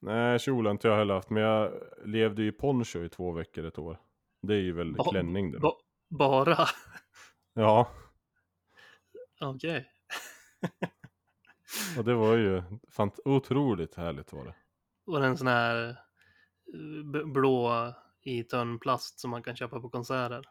[0.00, 1.72] Nej, kjol har inte jag heller haft, men jag
[2.04, 3.98] levde ju i poncho i två veckor ett år.
[4.42, 5.58] Det är ju väl Ba- klänning det.
[5.58, 6.66] Ba- bara?
[7.54, 7.90] Ja,
[9.40, 9.86] Okej.
[11.98, 12.62] och det var ju
[12.96, 14.54] fant- otroligt härligt var det.
[15.04, 17.92] Var det en sån här eh, blå
[18.22, 20.44] i tunnplast som man kan köpa på konserter?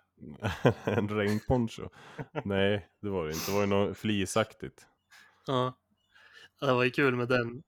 [0.84, 1.90] en regnponcho.
[2.44, 3.52] Nej, det var det inte.
[3.52, 4.88] Det var ju något flisaktigt.
[5.48, 5.74] Ja.
[6.60, 7.64] Det var ju kul med den.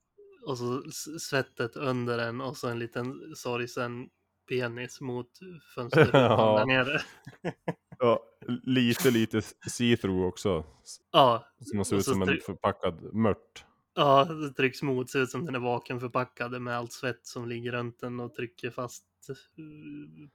[0.48, 0.84] Och så
[1.20, 4.10] svettet under den och så en liten sorgsen
[4.50, 5.29] penis mot
[5.75, 6.57] fönsterrutan Ja.
[6.60, 7.01] där nere.
[8.00, 8.24] Ja,
[8.64, 10.64] lite, lite see-through också.
[11.11, 13.65] Ja, Som ser ut som en förpackad mört.
[13.96, 15.10] ja, det trycks mot.
[15.10, 18.69] Ser ut som den är vakuumförpackad med allt svett som ligger runt den och trycker
[18.71, 19.36] fast eh,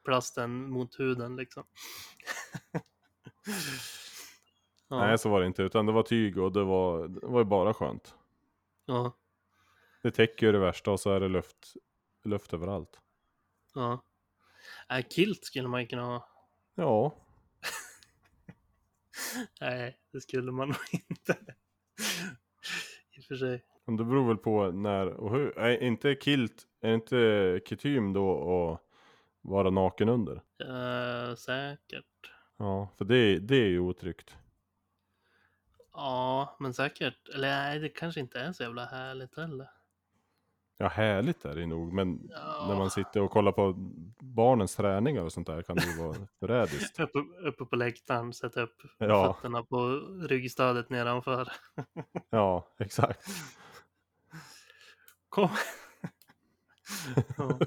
[0.04, 1.64] plasten mot huden liksom.
[4.88, 5.62] ja, Nej, så var det inte.
[5.62, 8.14] Utan det var tyg och det var, det var ju bara skönt.
[8.86, 9.12] ja,
[10.02, 11.74] Det täcker ju det värsta och så är det luft,
[12.24, 13.00] luft överallt.
[13.74, 14.02] ja.
[14.90, 16.28] Äh, kilt skulle man ju kunna ha.
[16.74, 17.16] Ja,
[19.60, 21.36] Nej, det skulle man nog inte.
[23.16, 23.64] I och för sig.
[23.84, 25.58] men det beror väl på när och hur.
[25.58, 28.80] Är inte kilt, är inte kutym då att
[29.40, 30.42] vara naken under?
[30.64, 32.04] Eh, säkert.
[32.56, 34.36] Ja, för det, det är ju otryggt.
[35.92, 37.28] Ja, men säkert.
[37.28, 39.68] Eller nej, det kanske inte är så jävla härligt heller.
[40.82, 42.64] Ja, härligt är det nog, men Ja.
[42.68, 43.72] när man sitter och kollar på
[44.20, 47.00] barnens träningar och sånt där kan det ju vara förrädiskt.
[47.00, 49.34] Uppe, uppe på läktaren, sätta upp Ja.
[49.34, 49.86] fötterna på
[50.28, 51.48] ryggstödet nedanför.
[52.30, 53.26] Ja, exakt.
[55.28, 55.48] Kom.
[57.36, 57.58] ja.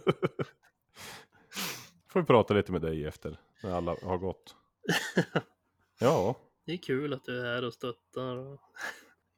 [2.09, 4.55] Får vi prata lite med dig efter, när alla har gått.
[5.99, 8.57] Ja, Det är kul att du är här och stöttar.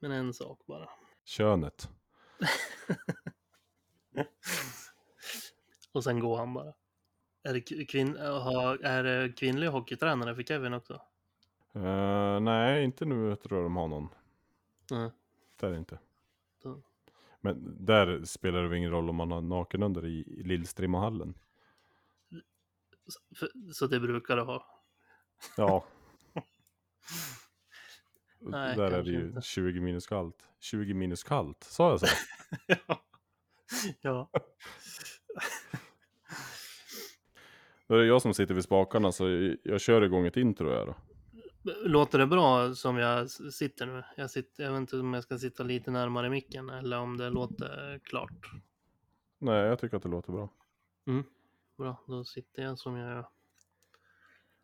[0.00, 0.88] Men en sak bara.
[1.24, 1.88] könet.
[5.92, 6.72] Och sen går han bara.
[7.42, 11.02] Är det, kvin- ha- är det kvinnlig hockeytränare för Kevin också?
[11.74, 14.08] Eh, nej, inte nu tror jag de har någon.
[14.90, 15.10] Nej.
[15.60, 15.98] Det är det inte.
[16.62, 16.82] Då-
[17.40, 21.34] Men där spelar det väl ingen roll om man har naken under i, i Lillstrimmahallen.
[23.08, 24.82] Så- Så det brukar det ha.
[25.56, 25.84] Ja.
[28.40, 29.42] Nej, där är det ju inte.
[29.42, 30.48] 20 minus kallt.
[30.58, 32.06] 20 minus kallt, sa jag så?
[32.86, 33.02] ja.
[34.00, 34.30] ja.
[37.86, 40.68] Då är det jag som sitter vid spakarna så jag, jag kör igång ett intro
[40.68, 40.94] här då.
[41.84, 44.04] Låter det bra som jag sitter nu?
[44.16, 47.30] Jag, sitter, jag vet inte om jag ska sitta lite närmare micken eller om det
[47.30, 48.50] låter klart.
[49.38, 50.50] Nej, jag tycker att det låter bra.
[51.78, 53.28] Bra, då sitter jag som jag gör.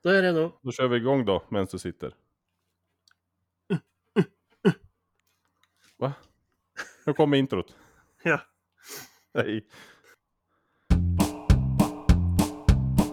[0.03, 0.61] Då är det då.
[0.63, 2.15] Då kör vi igång då, medan du sitter.
[5.97, 6.13] Va?
[7.07, 7.77] Nu kommer introt.
[8.23, 8.41] Ja.
[9.35, 9.65] Nej.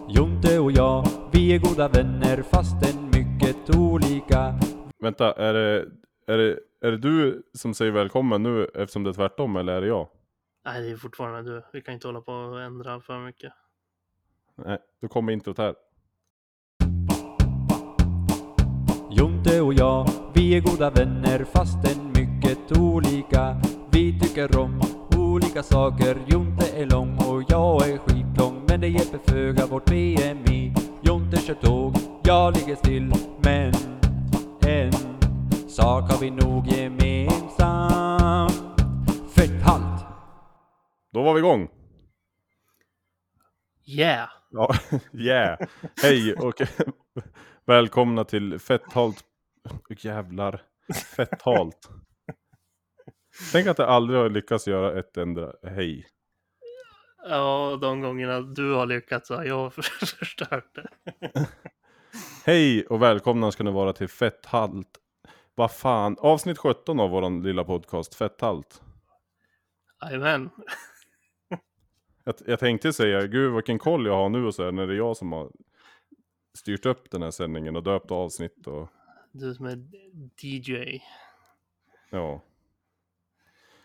[0.08, 4.54] Jonte och jag, vi är goda vänner fastän mycket olika.
[4.98, 5.88] Vänta, är det,
[6.26, 9.80] är, det, är det du som säger välkommen nu eftersom det är tvärtom eller är
[9.80, 10.08] det jag?
[10.64, 11.62] Nej, det är fortfarande du.
[11.72, 13.52] Vi kan inte hålla på och ändra för mycket.
[14.56, 15.74] Nej, då kommer introt här.
[19.10, 23.56] Jonte och jag, vi är goda vänner fastän mycket olika.
[23.92, 24.91] Vi tycker om
[25.52, 26.18] olika saker.
[26.26, 28.64] Jonte är lång och jag är skitlång.
[28.68, 30.74] Men det hjälper föga vårt BMI.
[31.02, 33.14] Jonte kör tåg, jag ligger still.
[33.44, 33.72] Men
[34.66, 34.92] en
[35.68, 38.52] sak har vi nog gemensamt.
[39.36, 40.04] Fetthalt!
[41.12, 41.68] Då var vi igång!
[43.84, 44.28] Yeah!
[44.50, 44.74] Ja,
[45.12, 45.58] yeah!
[46.02, 46.62] Hej och
[47.66, 49.24] välkomna till Fetthalt...
[49.98, 50.62] Jävlar.
[51.16, 51.88] Fetthalt.
[53.52, 56.06] Tänk att jag aldrig har lyckats göra ett enda hej.
[57.28, 59.74] Ja, de gångerna du har lyckats har jag
[60.18, 60.88] förstört det.
[62.44, 64.88] Hej och välkomna ska ni vara till Fetthalt.
[65.54, 68.82] Vad fan, avsnitt 17 av våran lilla podcast Fetthalt.
[70.02, 70.50] Jajamän.
[72.24, 74.94] Jag, jag tänkte säga, gud vilken koll jag har nu och så här, när det
[74.94, 75.50] är jag som har
[76.58, 78.88] styrt upp den här sändningen och döpt avsnitt och
[79.32, 79.78] Du som är
[80.42, 81.00] DJ.
[82.10, 82.42] ja.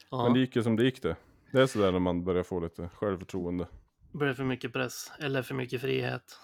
[0.10, 1.16] Ja, Men det gick ju som det gick det.
[1.52, 3.68] Det är sådär när man börjar få lite självförtroende.
[4.12, 6.40] blir för mycket press eller för mycket frihet?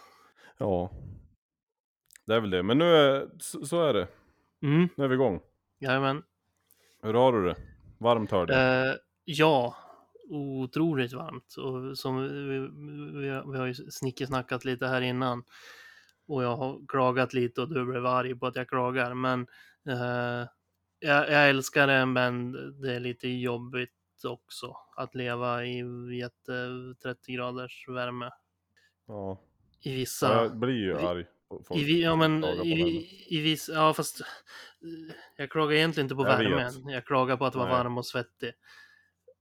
[0.57, 0.91] Ja.
[2.25, 4.07] Det är väl det, men nu är, så, så är det.
[4.61, 5.41] Mm, Nu är vi igång.
[5.79, 6.23] jajamän.
[7.01, 7.55] Hur har du det?
[7.97, 8.89] Varmt hör det.
[8.89, 8.95] Eh,
[9.25, 9.75] ja,
[10.29, 11.55] otroligt varmt.
[11.57, 12.59] Och som vi,
[13.19, 15.43] vi, vi har ju snickesnackat lite här innan.
[16.27, 19.13] Och jag har klagat lite och du blev arg på att jag klagar.
[19.13, 19.41] Men
[19.89, 20.47] eh,
[21.03, 22.51] jag, jag älskar det, men
[22.81, 23.89] det är lite jobbigt
[24.23, 24.75] också.
[24.95, 25.83] Att leva i
[26.19, 26.69] jätte
[27.03, 28.29] 30 graders värme.
[29.07, 29.41] Ja,
[29.81, 30.33] I vissa...
[30.33, 31.25] jag blir ju arg
[31.67, 31.81] folk.
[31.81, 34.27] I, ja, som men i, i vissa, ja fast eh,
[35.37, 36.57] jag klagar egentligen inte på Jag värmen.
[36.85, 36.93] vet.
[36.93, 37.77] Jag klagar på att vara Nej.
[37.77, 38.53] varm och svettig.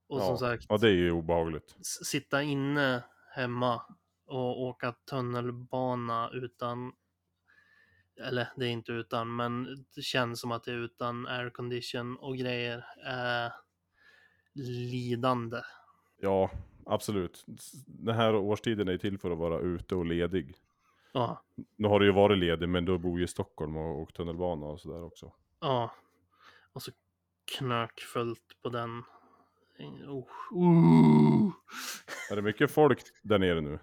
[0.09, 1.77] Och som Ja, sagt, Ja, det är ju obehagligt.
[2.07, 3.03] sitta inne
[3.35, 3.83] hemma
[4.27, 6.93] och åka tunnelbana utan,
[8.23, 12.37] eller det är inte utan, men det känns som att det är utan aircondition och
[12.37, 13.53] grejer är
[14.55, 15.61] lidande.
[16.21, 16.51] Ja,
[16.87, 17.45] absolut.
[17.87, 20.55] Den här årstiden är till för att vara ute och ledig.
[21.13, 21.43] Ja,
[21.77, 24.67] Nu har du ju varit ledig, men du bor ju i Stockholm och åkt tunnelbana
[24.67, 25.33] och sådär också.
[25.61, 25.95] ja.
[26.75, 26.91] Och så
[27.59, 29.03] knökfullt på den.
[30.09, 30.27] Oh,
[30.57, 31.53] uh.
[32.31, 33.79] Är det mycket folk där nere nu?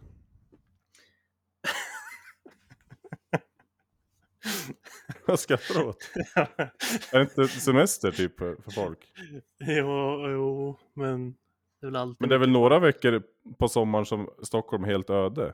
[5.31, 6.11] Vad skrattar åt?
[7.11, 8.99] Är det inte semester typ för för folk?
[9.59, 11.31] jo, jo, men
[11.81, 13.23] det är väl alltid Men det är väl några veckor
[13.59, 15.53] på sommaren som Stockholm är helt öde?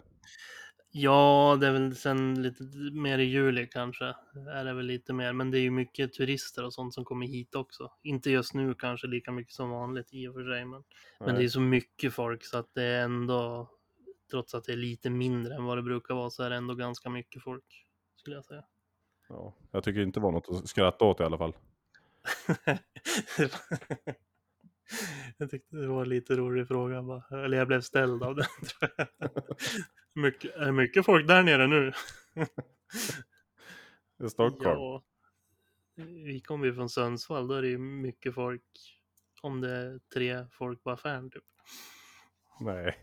[0.91, 2.63] Ja, det är väl sen lite
[2.93, 4.05] mer i juli kanske.
[4.53, 5.33] Är det väl lite mer.
[5.33, 7.91] Men det är ju mycket turister och sånt som kommer hit också.
[8.03, 10.65] Inte just nu kanske lika mycket som vanligt i och för sig.
[10.65, 10.83] Men,
[11.19, 13.69] men det är så mycket folk så att det är ändå,
[14.31, 16.75] trots att det är lite mindre än vad det brukar vara, så är det ändå
[16.75, 17.85] ganska mycket folk.
[18.15, 18.63] Skulle jag säga.
[19.29, 21.53] Ja, jag tycker inte det var något att skratta åt i alla fall.
[25.37, 27.43] jag tyckte det var en lite rolig fråga bara.
[27.45, 28.45] Eller jag blev ställd av den.
[30.13, 31.91] mycket, är det mycket folk där nere nu?
[34.25, 34.79] I Stockholm?
[34.79, 35.03] Ja.
[36.25, 38.63] Vi kommer ju från Sundsvall, då är det ju mycket folk.
[39.41, 41.43] Om det är tre folk på affären typ.
[42.59, 42.97] Nej.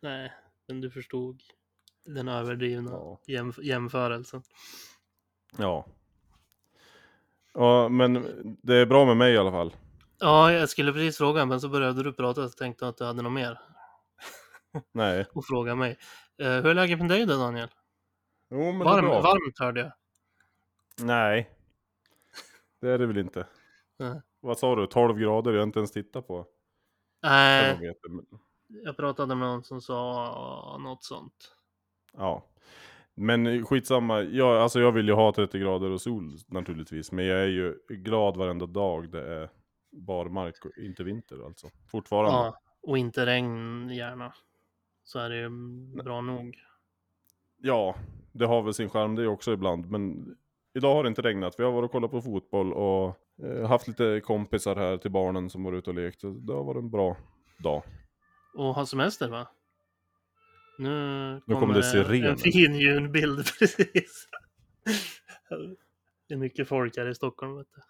[0.00, 0.32] Nej,
[0.68, 1.42] men du förstod
[2.04, 3.20] den överdrivna Ja.
[3.26, 4.42] jämf- jämförelsen.
[5.58, 5.86] Ja.
[7.52, 8.26] Ja, men
[8.62, 9.74] det är bra med mig i alla fall.
[10.18, 13.22] Ja, jag skulle precis fråga, men så började du prata så tänkte att du hade
[13.22, 13.60] något mer
[14.92, 15.26] Nej.
[15.34, 15.96] att fråga mig.
[16.38, 17.68] Eh, hur är läget med dig då, Daniel?
[18.50, 19.20] Jo, men det är Varm, bra.
[19.20, 19.92] varmt hörde jag.
[21.06, 21.50] Nej.
[22.80, 23.46] Det är det väl inte.
[23.98, 24.20] Nej.
[24.40, 24.86] Vad sa du?
[24.86, 25.50] 12 grader?
[25.52, 26.46] Jag har inte ens tittat på
[27.22, 27.92] Nej,
[28.68, 31.56] jag pratade med någon som sa något sånt.
[32.12, 32.44] Ja.
[33.14, 34.22] Men skitsamma.
[34.22, 37.12] Jag, alltså jag vill ju ha 30 grader och sol naturligtvis.
[37.12, 39.48] Men jag är ju glad varenda dag det är
[39.92, 41.70] barmark och inte vinter alltså.
[41.90, 42.30] Fortfarande.
[42.30, 44.34] Ja, och inte regn gärna.
[45.04, 45.48] Så är det ju
[46.02, 46.56] bra nog.
[47.62, 47.94] Ja,
[48.32, 49.90] det har väl sin charm det också ibland.
[49.90, 50.36] Men
[50.74, 51.54] idag har det inte regnat.
[51.58, 55.50] Vi har varit och kollat på fotboll och eh, haft lite kompisar här till barnen
[55.50, 56.20] som var ute och lekt.
[56.22, 57.16] Det har varit en bra
[57.58, 57.82] dag.
[58.54, 59.46] Och ha semester va?
[60.78, 62.28] Nu Nu kommer det en- sirener.
[62.30, 64.28] En fin ljudbild precis.
[66.28, 67.80] Det är mycket folk här i Stockholm vet du.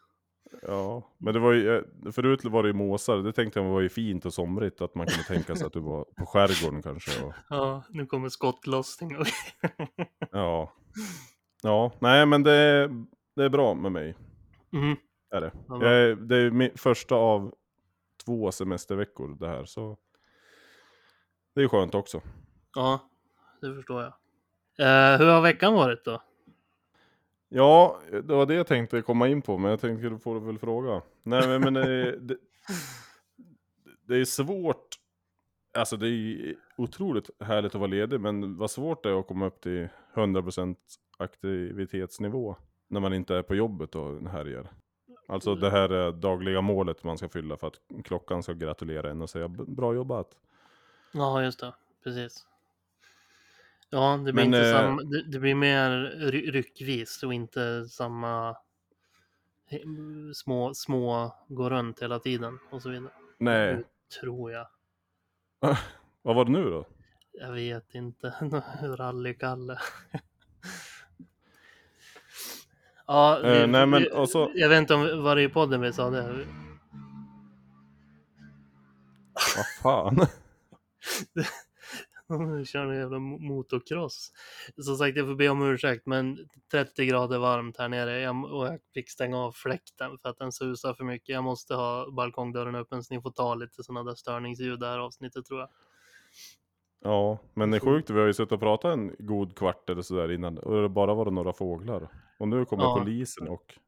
[0.62, 1.82] Ja, men det var ju, eh,
[2.12, 3.16] förut var det ju måsar.
[3.16, 4.80] Det tänkte jag var ju fint och somrigt.
[4.80, 7.24] Att man kunde tänka sig att du var på skärgården kanske.
[7.24, 9.16] Och, Ja, nu kommer skottlossning.
[9.18, 9.26] och-
[10.30, 10.72] ja.
[11.62, 12.90] Ja, nej men det,
[13.36, 14.14] det är bra med mig.
[14.72, 14.96] Mhm.
[15.30, 15.52] Är det.
[15.68, 15.82] Ja.
[15.84, 17.54] Jag är, det är min första av
[18.24, 19.64] två semesterveckor det här.
[19.64, 19.96] Så
[21.54, 22.20] det är skönt också.
[22.74, 23.00] Ja,
[23.60, 24.12] det förstår jag.
[24.78, 26.22] Eh, hur har veckan varit då?
[27.48, 30.58] Ja, det var det jag tänkte komma in på, men jag tänkte du får väl
[30.58, 31.02] fråga.
[31.22, 32.36] Nej, men, men det, det,
[34.06, 34.88] det är svårt.
[35.78, 39.46] Alltså det är otroligt härligt att vara ledig, men vad svårt det är att komma
[39.46, 40.76] upp till 100%
[41.18, 42.56] aktivitetsnivå
[42.88, 44.70] när man inte är på jobbet och härjar.
[45.28, 49.22] Alltså det här är dagliga målet man ska fylla för att klockan ska gratulera en
[49.22, 50.28] och säga "B- bra jobbat.
[51.12, 51.74] Ja, just det.
[52.04, 52.46] Precis.
[53.90, 55.90] Ja, det blir, Men, inte eh, samma, det, det blir mer
[56.30, 58.56] ry- ryckvis och inte samma
[60.34, 63.12] små, små gå runt hela tiden och så vidare.
[63.38, 63.84] Nej, Nu
[64.20, 64.66] Tror jag.
[66.22, 66.86] vad var det nu då?
[67.32, 68.34] Jag vet inte.
[68.82, 69.78] Rallykalle.
[73.06, 75.48] ja, vi, Eh, nej, men vi, och så- Jag vet inte om var det i
[75.48, 76.46] podden vi sa det.
[79.56, 80.26] Vad fan?
[82.66, 84.32] Kör en jävla mo- motocross.
[84.82, 86.38] Som sagt, jag får be om ursäkt, men
[86.70, 90.52] 30 grader varmt här nere jag, och jag fick stänga av fläkten för att den
[90.52, 91.28] susar för mycket.
[91.34, 94.98] Jag måste ha balkongdörren öppen så ni får ta lite sådana där störningsljud det här
[94.98, 95.68] avsnittet tror jag.
[97.06, 100.02] Ja, men det är sjukt, vi har ju suttit och pratat en god kvart eller
[100.02, 102.08] sådär innan och det bara var några fåglar.
[102.38, 102.98] Och nu kommer Ja.
[102.98, 103.78] polisen och,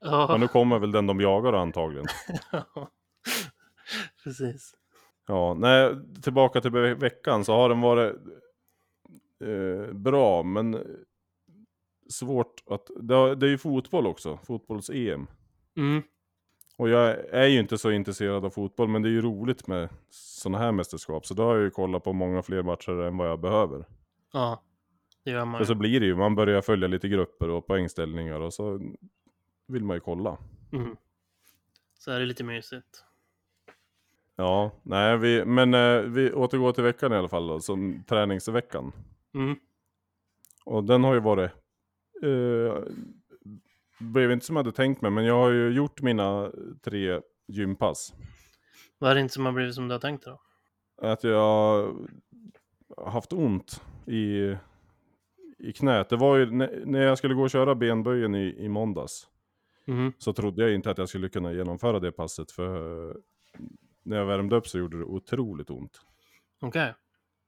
[0.00, 2.06] Ja, och nu kommer väl den de jagar antagligen.
[4.24, 4.74] precis.
[5.26, 8.16] Ja, nej, tillbaka till ve- veckan så har den varit
[9.44, 10.96] eh, bra, men
[12.10, 15.26] svårt att, det, har, det är ju fotboll också, fotbolls-EM.
[15.76, 16.02] Mm.
[16.78, 19.88] Och jag är ju inte så intresserad av fotboll, men det är ju roligt med
[20.10, 21.26] sådana här mästerskap.
[21.26, 23.84] Så då har jag ju kollat på många fler matcher än vad jag behöver.
[24.32, 24.62] Ja,
[25.24, 25.78] det gör man För så ju.
[25.78, 28.80] blir det ju, man börjar följa lite grupper och poängställningar och så
[29.66, 30.38] vill man ju kolla.
[30.72, 30.96] Mm.
[31.98, 33.04] Så är det lite mysigt.
[34.36, 38.92] Ja, nej, vi, men eh, vi återgår till veckan i alla fall då, som träningsveckan.
[39.34, 39.56] Mm.
[40.64, 41.50] Och den har ju varit...
[42.22, 42.82] Eh,
[43.98, 46.52] blev inte som jag hade tänkt mig, men jag har ju gjort mina
[46.84, 48.14] tre gympass.
[48.98, 50.40] Vad är det inte som har blivit som du har tänkt dig då?
[51.08, 51.92] Att jag
[52.96, 54.56] har haft ont i,
[55.58, 56.08] i knät.
[56.08, 59.28] Det var ju när, jag skulle gå och köra benböjen i, i måndags.
[59.86, 60.12] Mm.
[60.18, 62.50] Så trodde jag inte att jag skulle kunna genomföra det passet.
[62.50, 63.16] För
[64.06, 66.00] när jag värmde upp så gjorde det otroligt ont.
[66.60, 66.94] Okej.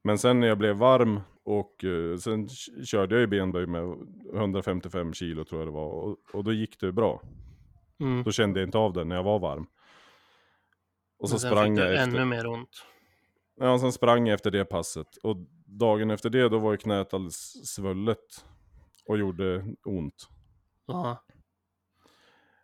[0.03, 2.49] Men sen när jag blev varm och eh, sen
[2.85, 3.95] körde jag ju benböj med
[4.33, 5.89] 155 kilo tror jag det var.
[5.89, 7.21] Och, och då gick det bra.
[7.99, 8.23] Mm.
[8.23, 9.67] Då kände jag inte av det när jag var varm.
[11.17, 12.07] Och så Men sen sprang jag efter.
[12.07, 12.85] ännu mer ont.
[13.55, 15.17] Ja, och sen sprang jag efter det passet.
[15.17, 18.45] Och dagen efter det då var ju knät alldeles svullet.
[19.05, 20.27] Och gjorde ont.
[20.85, 21.25] Ja.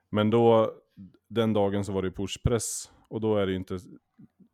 [0.09, 0.71] Men då,
[1.27, 2.91] den dagen så var det pushpress.
[3.07, 3.79] Och då är det ju inte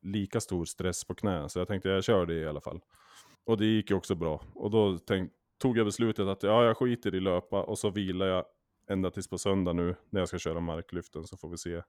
[0.02, 1.50] lika stor stress på knä.
[1.50, 2.82] Så jag tänkte jag kör det i alla fall.
[3.44, 4.42] Och det gick ju också bra.
[4.54, 7.64] Och då tänk, tog jag beslutet att ja, jag skiter i löpa.
[7.64, 8.46] Och så vilar jag
[8.88, 9.96] ända tills på söndag nu.
[10.10, 11.82] När jag ska köra marklyften så får vi se.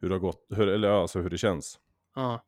[0.00, 1.80] Hur det har gått, hur, eller alltså hur det känns.
[2.14, 2.44] Ja.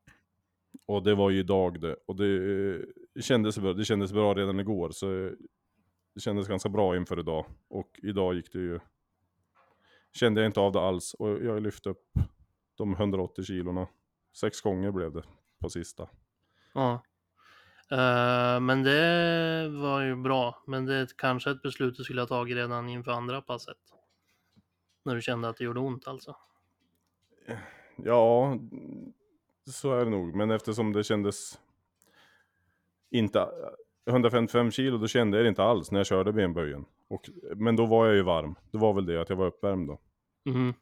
[0.86, 1.96] Och det var ju idag det.
[2.06, 2.26] Och det
[2.74, 2.80] eh,
[3.22, 4.90] kändes bra, det kändes bra redan igår.
[4.90, 5.32] Så eh,
[6.14, 7.46] det kändes ganska bra inför idag.
[7.68, 8.80] Och idag gick det ju...
[10.12, 11.14] Kände jag inte av det alls.
[11.14, 12.04] Och jag lyfte upp
[12.76, 13.88] de 180 kilorna.
[14.36, 15.22] Sex gånger blev det
[15.58, 16.08] på sista.
[16.74, 17.02] Ja.
[17.90, 20.62] Eh, men det var ju bra.
[20.66, 23.76] Men det är kanske ett beslut du skulle ha tagit redan inför andra passet.
[25.04, 26.36] När du kände att det gjorde ont alltså.
[27.96, 28.58] Ja,
[29.70, 30.34] så är det nog.
[30.34, 31.60] Men eftersom det kändes
[33.10, 33.48] inte...
[34.08, 36.84] 155 kilo, då kände jag det inte alls när jag körde benböjen.
[37.08, 38.54] Och, men då var jag ju varm.
[38.70, 39.98] Det var väl det, att jag var uppvärmd då.
[40.44, 40.74] Mhm.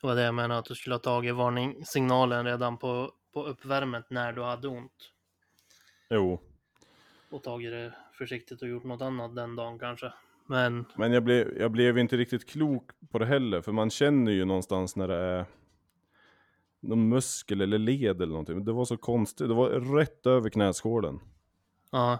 [0.00, 4.10] Det var det jag menade, att du skulle ha tagit varningssignalen redan på, på uppvärmet
[4.10, 5.12] när du hade ont.
[6.10, 6.40] Jo,
[7.30, 10.12] Och tagit det försiktigt och gjort något annat den dagen kanske.
[10.46, 14.32] Men Men jag blev, jag blev inte riktigt klok på det heller, för man känner
[14.32, 15.44] ju någonstans när det är
[16.80, 18.64] någon muskel eller led eller någonting.
[18.64, 21.20] Det var så konstigt, det var rätt över knäskålen.
[21.90, 22.18] ja.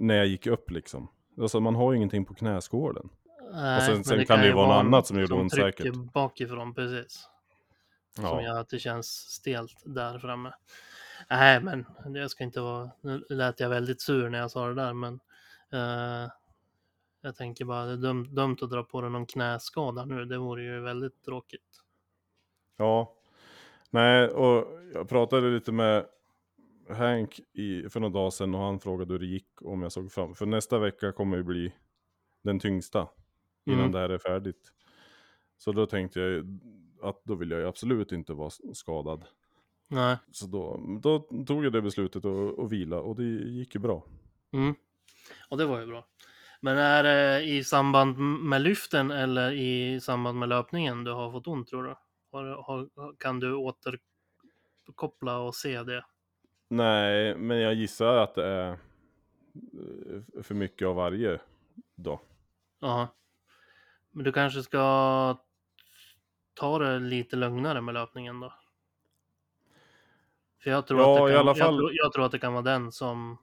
[0.00, 1.08] När jag gick upp liksom.
[1.40, 3.08] Alltså man har ju ingenting på knäskålen.
[3.52, 5.84] Nej, sen- men sen kan det ju vara något annat som gjorde som ont trycker
[5.84, 6.12] säkert.
[6.12, 7.28] bakifrån precis.
[8.14, 8.42] Som Ja.
[8.42, 10.52] gör att det känns stelt där framme.
[11.30, 12.90] Nej, men jag ska inte vara...
[13.00, 15.20] Nu lät jag väldigt sur när jag sa det där, men...
[15.72, 16.30] eh,
[17.20, 20.24] jag tänker bara, det är dumt, dumt att dra på dig någon knäskada nu.
[20.24, 21.82] Det vore ju väldigt tråkigt.
[22.76, 23.14] ja.
[23.90, 26.06] Nej, och jag pratade lite med
[26.90, 30.12] Hank i, för några dagar sedan och han frågade hur det gick om jag såg
[30.12, 30.34] fram.
[30.34, 31.74] För nästa vecka kommer ju bli
[32.44, 33.08] den tyngsta.
[33.68, 33.92] Innan Mm.
[33.92, 34.72] det här är färdigt.
[35.58, 36.58] Så då tänkte jag
[37.02, 39.24] att då vill jag absolut inte vara skadad.
[39.88, 40.16] Nej.
[40.32, 44.04] Så då, då tog jag det beslutet och, och vila och det gick ju bra.
[44.52, 44.74] Mm.
[45.48, 46.06] Och det var ju bra.
[46.60, 51.46] Men är det i samband med lyften eller i samband med löpningen du har fått
[51.46, 51.94] ont tror du?
[52.32, 56.04] Har, har, kan du återkoppla och se det?
[56.70, 61.40] Nej, men jag gissar att det är eh, för mycket av varje
[61.96, 62.20] då.
[62.80, 63.08] Ja.
[64.18, 65.36] Men du kanske ska
[66.54, 68.52] ta det lite lugnare med löpningen då?
[70.62, 72.38] För jag tror, Ja, att, det kan, alla jag, fall- tror, jag tror att det
[72.38, 73.38] kan vara den som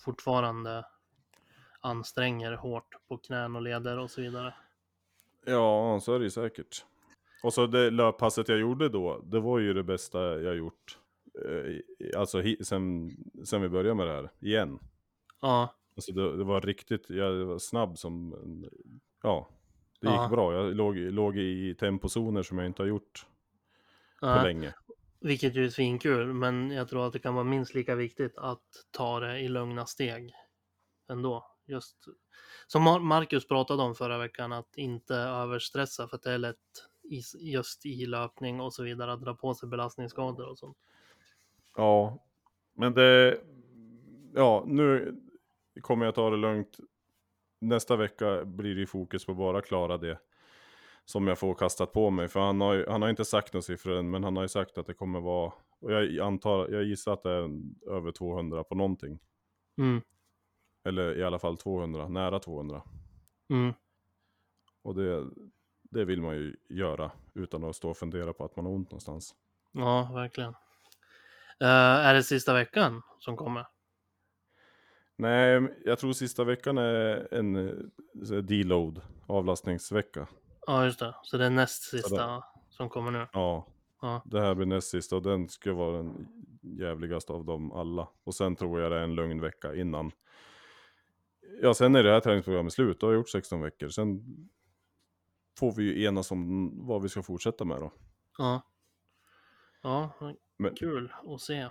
[0.00, 0.84] fortfarande
[1.80, 4.54] anstränger hårt på knän och leder och så vidare.
[5.46, 6.84] Ja, så är det ju säkert.
[7.42, 10.98] Och så det löppasset jag gjorde då, det var ju det bästa jag gjort.
[11.44, 13.10] eh, Alltså sen,
[13.44, 14.78] sen vi började med det här, igen.
[15.40, 18.34] Ja, Alltså det, det var riktigt, jag var snabb som,
[19.22, 19.48] ja.
[20.00, 20.28] Det gick Ja.
[20.28, 23.26] bra, jag låg, låg i tempozoner som jag inte har gjort
[24.20, 24.42] på ja.
[24.42, 24.74] länge.
[25.20, 28.62] vilket ju är svinkul, men jag tror att det kan vara minst lika viktigt att
[28.90, 30.34] ta det i lugna steg
[31.08, 31.46] ändå.
[31.66, 31.96] Just
[32.66, 36.56] som Mar- Marcus pratade om förra veckan, att inte överstressa för att det är lätt
[37.40, 40.76] just i löpning och så vidare att dra på sig belastningsskador och sånt.
[41.76, 42.24] Ja,
[42.74, 43.40] men det,
[44.34, 45.16] ja nu
[45.80, 46.76] kommer jag ta det lugnt.
[47.58, 50.18] Nästa vecka blir det ju fokus på bara klara det
[51.04, 52.28] som jag får kastat på mig.
[52.28, 54.48] För han har ju, han har inte sagt några siffror än, men han har ju
[54.48, 57.50] sagt att det kommer vara, och jag antar, jag gissar att det är
[57.90, 59.18] över 200 på någonting.
[59.78, 60.02] Mm,
[60.84, 62.82] Eller i alla fall 200, nära 200.
[63.50, 63.72] mm,
[64.82, 65.26] Och det,
[65.82, 68.90] det vill man ju göra utan att stå och fundera på att man har ont
[68.90, 69.34] någonstans.
[69.72, 70.54] Ja, verkligen.
[71.60, 71.68] Eh,
[72.06, 73.66] är det sista veckan som kommer?
[75.16, 80.26] Nej, jag tror sista veckan är en eh, deload, avlastningsvecka.
[80.66, 81.14] Ja, just det.
[81.22, 83.26] Så det är näst sista som kommer nu.
[83.32, 83.66] Ja,
[84.02, 84.22] Ja.
[84.24, 86.28] det här blir näst sista och den ska vara den
[86.62, 88.08] jävligaste av dem alla.
[88.24, 90.10] Och sen tror jag det är en lugn vecka innan.
[91.62, 93.00] Ja, sen är det här träningsprogrammet slut.
[93.00, 93.88] Då har jag gjort 16 veckor.
[93.88, 94.24] Sen
[95.58, 97.92] får vi ju enas om vad vi ska fortsätta med då.
[98.38, 98.60] Ja.
[99.82, 100.10] Ja,
[100.56, 101.68] Men, kul att se.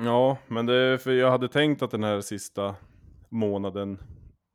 [0.00, 2.74] Ja, men det är för jag hade tänkt att den här sista
[3.28, 3.98] månaden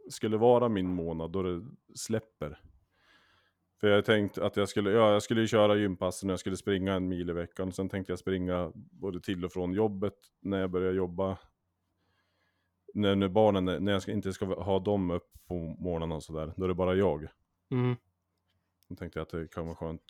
[0.09, 2.59] skulle vara min månad då det släpper.
[3.79, 6.93] För jag tänkt att jag skulle, ja, jag skulle köra gympassen och jag skulle springa
[6.93, 7.71] en mil i veckan.
[7.71, 11.37] Sen tänkte jag springa både till och från jobbet när jag börjar jobba.
[12.93, 16.53] När, när barnen, när jag inte ska ha dem upp på morgnarna och sådär.
[16.57, 17.27] Då är det bara jag.
[17.71, 17.95] Mm.
[18.89, 20.01] Då tänkte jag att det kan vara skönt.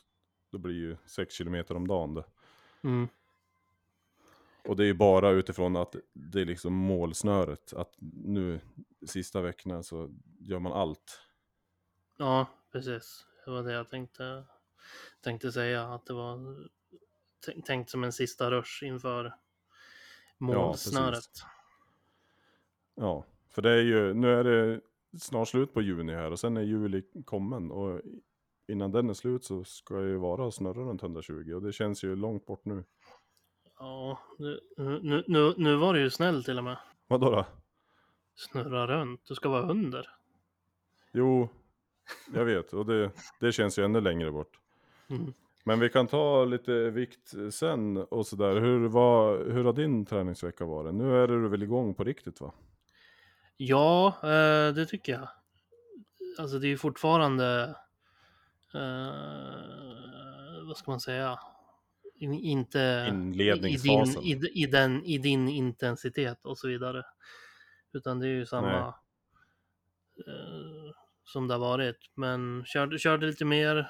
[0.51, 2.23] Det blir ju 6 kilometer om dagen det.
[2.83, 3.07] Mm.
[4.67, 7.73] Och det är ju bara utifrån att det är liksom målsnöret.
[7.73, 8.59] Att nu
[9.07, 11.21] sista veckorna så gör man allt.
[12.17, 13.25] Ja, precis.
[13.45, 14.43] Det var det jag tänkte,
[15.21, 15.83] tänkte säga.
[15.83, 16.37] Att det var
[17.47, 19.33] tän- tänkt som en sista rush inför
[20.37, 21.29] målsnöret.
[22.95, 24.81] Ja, för det är ju, nu är det
[25.19, 27.71] snart slut på juni här och sen är juli kommen.
[27.71, 28.01] Och
[28.67, 31.73] innan den är slut så ska jag ju vara och snurra runt 120 och det
[31.73, 32.83] känns ju långt bort nu.
[33.79, 36.77] Ja, nu, nu, nu, nu var det ju snäll till och med.
[37.07, 37.45] Vadå då?
[38.35, 39.21] Snurra runt.
[39.27, 40.09] Du ska vara under.
[41.11, 41.49] Jo,
[42.33, 44.59] jag vet och det, det känns ju ännu längre bort.
[45.09, 45.33] Mm.
[45.63, 48.55] Men vi kan ta lite vikt sen och sådär.
[48.55, 50.93] Hur, var, hur har din träningsvecka varit?
[50.93, 52.53] Nu är du väl igång på riktigt va?
[53.57, 55.29] Ja, eh, det tycker jag.
[56.39, 57.75] Alltså det är ju fortfarande,
[58.73, 59.13] eh,
[60.67, 61.39] vad ska man säga,
[62.19, 64.23] inte Inledningsfasen.
[64.23, 67.03] I, din, i, i, den, i din intensitet och så vidare.
[67.93, 68.87] Utan det är ju samma
[70.27, 70.91] eh,
[71.23, 72.11] som det har varit.
[72.13, 73.89] Men körde, körde lite mer,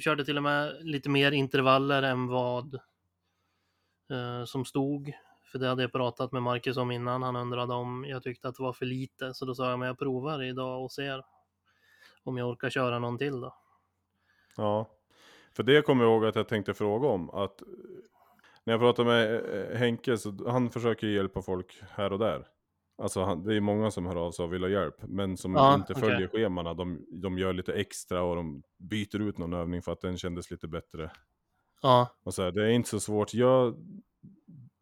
[0.00, 2.74] körde till och med lite mer intervaller än vad
[4.10, 5.12] eh, som stod.
[5.52, 7.22] För det hade jag pratat med Marcus om innan.
[7.22, 9.34] Han undrade om jag tyckte att det var för lite.
[9.34, 11.24] Så då sa jag, men jag provar idag och ser
[12.22, 13.54] om jag orkar köra någon till då.
[14.56, 14.90] Ja,
[15.56, 17.30] för det kommer jag ihåg att jag tänkte fråga om.
[17.30, 17.68] Att eh,
[18.64, 19.34] när jag pratade med
[19.72, 22.46] eh, Henke så han försöker hjälpa folk här och där.
[23.02, 24.96] Alltså han, det är många som hör av sig och vill ha hjälp.
[25.02, 26.74] Men som Ja, inte följer schemana.
[26.74, 30.50] De, de gör lite extra och de byter ut någon övning för att den kändes
[30.50, 31.10] lite bättre.
[31.82, 33.34] Ja, Och så här, det är inte så svårt.
[33.34, 33.74] Gör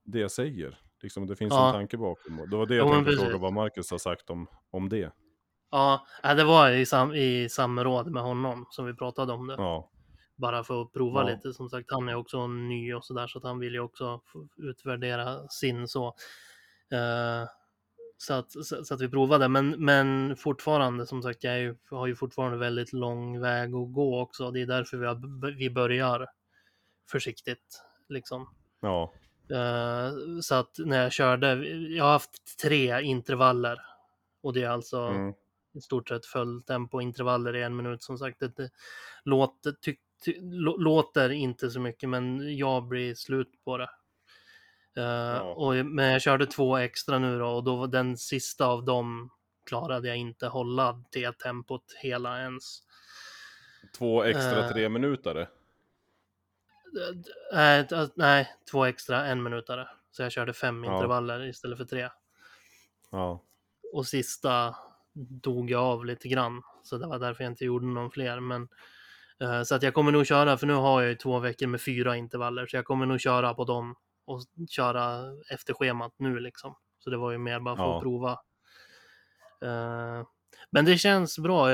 [0.05, 0.79] det jag säger.
[1.03, 1.67] Liksom, det finns Ja.
[1.67, 2.37] en tanke bakom.
[2.51, 3.25] Det var det jag Jo, tänkte precis.
[3.25, 5.13] fråga vad Marcus har sagt om, om det.
[5.71, 9.55] ja äh, det var i, sam, i samråd med honom som vi pratade om det.
[9.59, 9.91] Ja,
[10.37, 11.29] Bara för att prova Ja.
[11.35, 11.53] lite.
[11.53, 14.21] Som sagt, han är också ny och sådär så att han vill ju också
[14.57, 16.07] utvärdera sin så.
[16.93, 17.49] Eh,
[18.17, 19.49] så, att, så, så att vi provade.
[19.49, 24.21] Men, men fortfarande som sagt, jag ju, har ju fortfarande väldigt lång väg att gå
[24.21, 24.51] också.
[24.51, 26.27] Det är därför vi, har, vi börjar
[27.11, 27.83] försiktigt.
[28.09, 28.55] Liksom.
[28.81, 29.13] ja,
[29.51, 33.79] Eh, så att när jag körde, jag har haft tre intervaller.
[34.43, 35.35] Och det är alltså mm,
[35.75, 38.03] i stort sett följdtempo intervaller i en minut.
[38.03, 38.71] Som sagt, det, det
[39.25, 39.97] låter, ty, ty, lå-
[40.79, 43.91] låter inte så mycket, men jag blir slut på det.
[44.97, 48.85] Eh, och, men jag körde två extra nu då och då var den sista av
[48.85, 49.31] dem
[49.67, 52.79] klarade jag inte hålla det tempot hela ens.
[53.99, 54.73] två extra Eh.
[54.73, 55.37] tre minuter.
[55.37, 55.47] Eh,
[57.15, 59.89] d- Nej, d- nej, två extra en minutare.
[60.11, 60.95] Så jag körde fem Ja.
[60.95, 62.09] intervaller istället för tre.
[63.11, 63.43] Ja,
[63.93, 64.75] Och sista
[65.43, 66.63] dog jag av lite grann.
[66.83, 68.41] Så det var därför jag inte gjorde någon fler.
[68.41, 68.69] Men, eh,
[69.65, 72.17] så att jag kommer nog köra, för nu har jag ju två veckor med fyra
[72.17, 72.67] intervaller.
[72.67, 74.41] Så jag kommer nog köra på dem och
[74.71, 76.77] köra efter schemat nu liksom.
[76.99, 77.97] Så det var ju mer bara för Ja.
[77.97, 78.31] att prova.
[79.63, 80.27] Eh,
[80.71, 81.67] men det känns bra.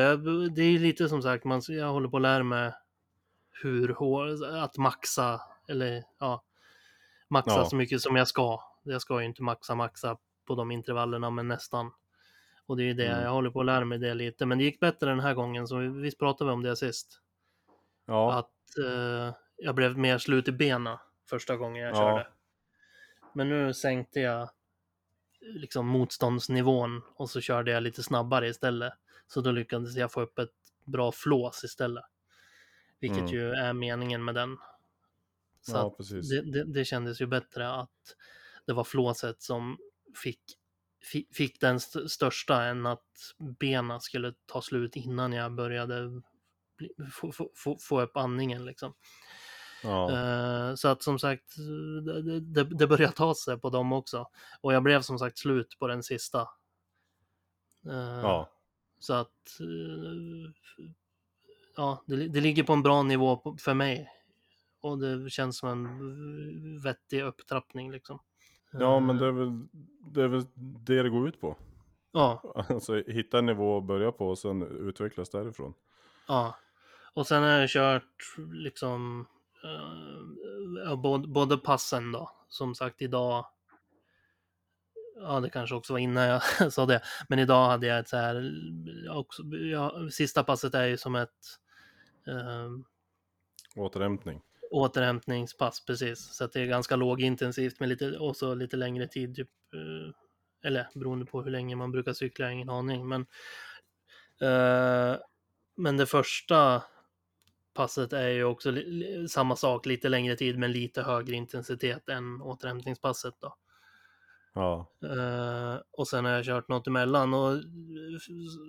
[0.55, 2.73] Det är lite som sagt, man, jag håller på att lära mig
[3.63, 6.45] hur hår, att maxa, eller ja,
[7.31, 7.65] maxa Ja.
[7.65, 8.61] så mycket som jag ska.
[8.83, 10.17] Jag ska ju inte maxa, maxa
[10.47, 11.91] på de intervallerna, men nästan.
[12.67, 13.23] Och det är ju det, Mm.
[13.25, 14.47] jag håller på att lära mig det lite.
[14.47, 17.21] Men det gick bättre den här gången, så vi- visst pratade vi om det sist?
[18.09, 20.99] Ja, Att eh, jag blev mer slut i benen
[21.31, 21.97] första gången jag Ja.
[21.97, 22.29] körde.
[23.35, 24.51] Men nu sänkte jag
[25.41, 28.93] liksom motståndsnivån och så körde jag lite snabbare istället.
[29.27, 30.53] Så då lyckades jag få upp ett
[30.85, 32.05] bra flås istället.
[33.01, 33.31] Vilket Mm.
[33.33, 34.57] ju är meningen med den.
[35.61, 35.97] Så ja
[36.31, 38.17] det, det, det kändes ju bättre att
[38.67, 39.79] det var flåset som
[40.23, 40.41] fick,
[41.13, 46.23] fi- fick den st- största än att benen skulle ta slut innan jag började
[47.13, 48.95] få, få, få, upp andningen liksom.
[49.83, 50.11] Ja.
[50.13, 51.57] Eh, så att som sagt,
[52.41, 54.29] det, det, börjar ta sig på dem också.
[54.61, 56.41] Och jag blev som sagt slut på den sista.
[57.87, 58.51] Eh, ja.
[58.99, 60.53] Så att, eh,
[61.77, 64.09] ja, det, det ligger på en bra nivå för mig.
[64.81, 68.19] Och det känns som en vettig upptrappning liksom.
[68.71, 69.67] Ja, men det är, väl,
[70.15, 71.57] det är väl det det går ut på.
[72.13, 75.75] Ja, Alltså hitta en nivå att börja på och sen utvecklas därifrån.
[76.29, 76.57] ja.
[77.15, 79.27] Och sen har jag kört liksom
[80.85, 83.47] ja, både, både passen då, som sagt idag.
[85.17, 86.43] Ja, det kanske också var innan jag
[86.73, 87.03] sa det.
[87.29, 88.53] Men idag hade jag ett så här,
[89.11, 91.31] också, ja, sista passet är ju som ett
[92.27, 92.71] eh,
[93.77, 94.43] Återhämtning.
[94.71, 96.35] återhämtningspass precis.
[96.35, 99.37] Så att det är ganska lågintensivt med lite, och så lite längre tid.
[99.37, 100.15] Typ, eh,
[100.69, 103.09] eller beroende på hur länge man brukar cykla, ingen aning.
[103.09, 103.27] Men,
[104.41, 105.17] eh,
[105.77, 106.83] men det första
[107.79, 108.73] passet är ju också
[109.29, 113.35] samma sak, lite längre tid men lite högre intensitet än återhämtningspasset.
[113.41, 113.55] Då.
[114.55, 114.87] Ja.
[115.05, 117.57] Eh, och sen har jag kört något emellan och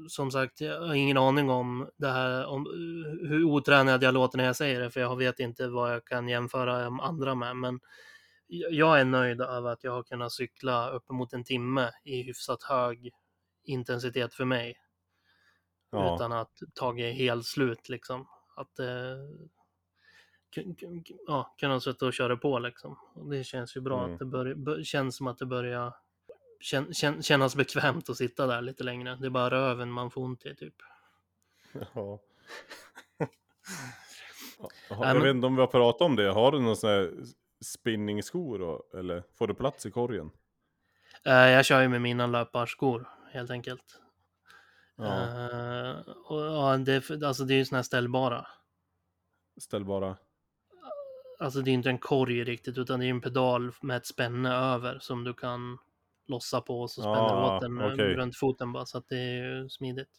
[0.10, 2.65] som sagt, jag har ingen aning om det här, om
[3.30, 6.28] hur otränad jag låter när jag säger det, för jag vet inte vad jag kan
[6.28, 7.80] jämföra andra med, men
[8.48, 12.63] jag- jag är nöjd över att jag har kunnat cykla uppemot en timme i hyfsat
[12.63, 13.12] hög
[13.63, 14.76] intensitet för mig,
[15.91, 16.15] Ja.
[16.15, 18.26] utan att tagit helt slut liksom.
[18.60, 18.88] Att eh,
[21.28, 22.98] ja, kunna sätta och köra på liksom.
[23.13, 24.13] Och det känns ju bra Mm.
[24.13, 25.93] att det börjar, bör, känns som att det börjar
[26.60, 29.15] kän, kän, kännas bekvämt att sitta där lite längre.
[29.15, 30.76] Det är bara röven man får ont i typ.
[31.93, 32.19] Ja.
[34.89, 36.32] Jag men- vet inte om vi har pratat om det.
[36.32, 37.12] Har du någon sån här
[37.62, 39.00] spinningskor då?
[39.00, 40.32] Eller får du plats i korgen?
[41.26, 44.02] Eh, jag kör ju med mina löparskor helt enkelt.
[44.99, 45.23] Ja.
[45.23, 48.47] Eh, och, ja, det, alltså, det är ju såna här ställbara.
[49.62, 50.17] Ställ bara.
[51.39, 54.53] Alltså det är inte en korg riktigt utan det är en pedal med ett spänne
[54.55, 55.77] över som du kan
[56.27, 58.13] lossa på och så spänner Ah, åt den eh, okej.
[58.15, 60.09] runt foten bara så att det är ju smidigt.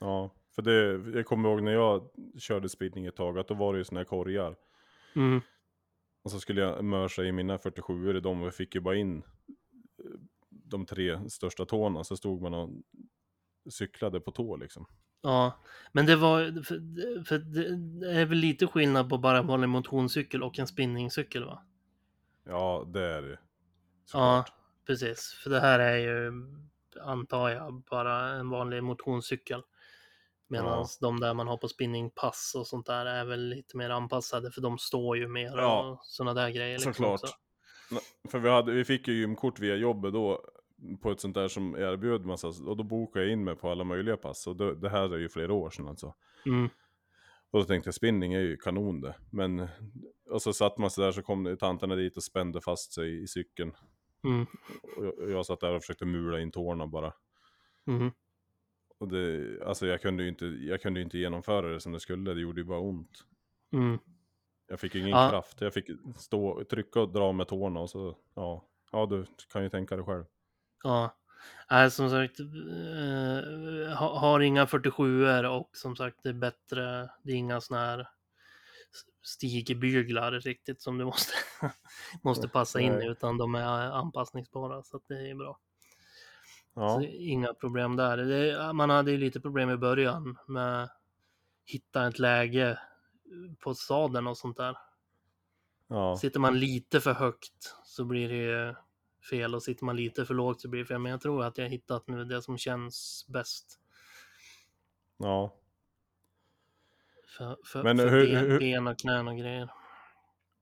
[0.00, 0.30] Ja.
[0.54, 3.78] För det, jag kommer ihåg när jag körde spinning ett tag, att då var det
[3.78, 4.56] ju såna här korgar.
[5.16, 5.40] Mm.
[6.22, 8.96] Och så skulle jag mörsa i mina 47 i dem och jag fick ju bara
[8.96, 9.24] in eh,
[10.48, 12.04] de tre största tårna.
[12.04, 12.70] Så stod man och
[13.70, 14.86] cyklade på tå liksom.
[15.22, 15.60] Ja,
[15.92, 20.42] men det var, för, för det är väl lite skillnad på bara en vanlig motionscykel
[20.42, 21.62] och en spinningcykel va?
[22.44, 23.38] Ja, det är det.
[24.12, 24.52] Ja, såklart.
[24.86, 25.32] precis.
[25.42, 26.32] För det här är ju,
[27.02, 29.62] antar jag, bara en vanlig motionscykel.
[30.48, 30.86] Medan Ja.
[31.00, 34.60] de där man har på spinningpass och sånt där är väl lite mer anpassade för
[34.60, 36.78] de står ju mer Ja, och sådana där grejer.
[36.78, 37.22] Liksom såklart.
[37.22, 37.34] också.
[37.90, 40.44] Nej, För vi, hade, vi fick ju gymkort via jobbet då
[41.00, 43.84] på ett sånt där som erbjöd massa, och då bokade jag in mig på alla
[43.84, 44.46] möjliga pass.
[44.46, 46.14] Och då, det här är ju flera år sedan alltså.
[46.46, 46.68] Mm.
[47.50, 49.14] Och då tänkte jag spinning är ju kanon det.
[49.30, 49.68] Men,
[50.30, 53.26] och så satt man sig där så kom tanterna dit och spände fast sig i
[53.26, 53.72] cykeln.
[54.24, 54.46] Mm.
[54.96, 57.12] Och jag, jag satt där och försökte mula in tårna bara.
[57.86, 58.10] Mm.
[58.98, 62.34] Och det, alltså jag kunde ju inte, jag kunde inte genomföra det som det skulle,
[62.34, 63.24] det gjorde ju bara ont.
[63.72, 63.98] Mm.
[64.68, 65.30] Jag fick ingen Ja.
[65.30, 68.68] kraft, jag fick stå, trycka och dra med tårna och så, ja.
[68.92, 70.24] Ja, du kan ju tänka dig själv.
[70.82, 71.16] Ja,
[71.70, 77.32] Nej, som sagt, eh, ha- har inga 47 och som sagt det är bättre, det
[77.32, 78.08] är inga såna här
[79.22, 81.32] stigbyglar riktigt som du måste,
[82.22, 85.58] måste passa in i utan de är anpassningsbara så att det är bra.
[86.74, 88.16] Ja, Så inga problem där.
[88.16, 90.88] Det, man hade ju lite problem i början med
[91.64, 92.78] hitta ett läge
[93.58, 94.76] på sadeln och sånt där.
[95.88, 98.74] ja, Sitter man lite för högt så blir det ju
[99.30, 100.98] fel och sitter man lite för lågt så blir det fel.
[100.98, 103.78] Men jag tror att jag har hittat nu det som känns bäst
[105.18, 105.54] ja.
[107.38, 109.68] för, för, Men för hur- ben, hur- ben och knän och grejer.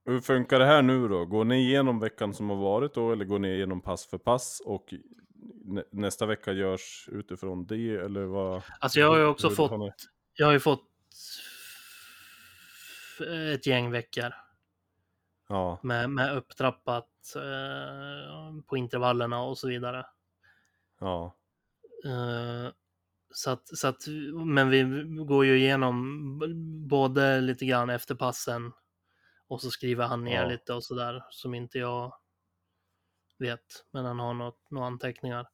[0.05, 1.25] Hur funkar det här nu då?
[1.25, 4.61] Går ni igenom veckan som har varit då, eller går ni igenom pass för pass
[4.65, 4.93] och
[5.65, 8.61] nä nästa vecka görs utifrån det, eller vad?
[8.79, 9.93] Alltså jag har ju också hur fått,
[10.33, 10.87] jag har ju fått
[13.53, 14.33] ett gäng veckor
[15.51, 20.05] Ja, med, med upptrappat eh, på intervallerna och så vidare.
[20.99, 21.35] ja,
[22.05, 22.71] Eh,
[23.33, 23.97] så att, så att,
[24.45, 24.83] men vi
[25.25, 26.39] går ju igenom
[26.89, 28.71] både lite grann efter passen
[29.47, 30.47] och så skriver han ner Ja.
[30.47, 32.13] lite och sådär som inte jag
[33.39, 33.85] vet.
[33.91, 35.47] Men han har något, några anteckningar.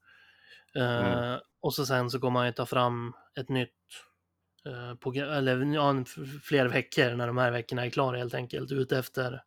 [0.76, 1.40] Eh, Mm.
[1.60, 3.76] Och så sen så kommer han ju ta fram ett nytt
[4.66, 6.04] eh, program, eller ja,
[6.44, 8.72] fler veckor när de här veckorna är klara helt enkelt.
[8.72, 9.44] Ut efter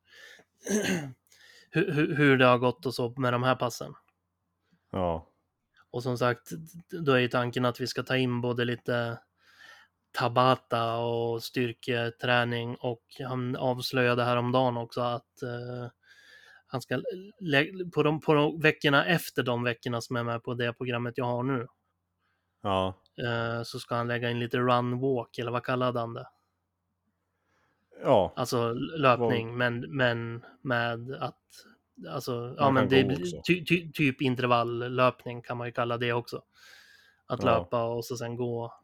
[1.70, 3.94] hur, hur- det har gått och så med de här passen.
[4.90, 5.26] ja,
[5.90, 6.50] Och som sagt,
[7.04, 9.18] då är ju tanken att vi ska ta in både lite
[10.18, 15.90] Tabata och styrketräning och han avslöjade häromdagen också att eh,
[16.66, 17.02] han ska
[17.94, 21.24] på de, på de veckorna efter de veckorna som är med på det programmet jag
[21.24, 21.66] har nu
[22.62, 22.94] Ja.
[23.26, 26.26] eh, så ska han lägga in lite run walk eller vad kallade han det?
[28.02, 28.32] Ja.
[28.36, 31.36] Alltså löpning men, men med att
[32.08, 36.42] Alltså, ja men det ty, ty, typ intervalllöpning kan man ju kalla det också.
[37.26, 37.58] Att Ja.
[37.58, 38.74] löpa och så sen gå.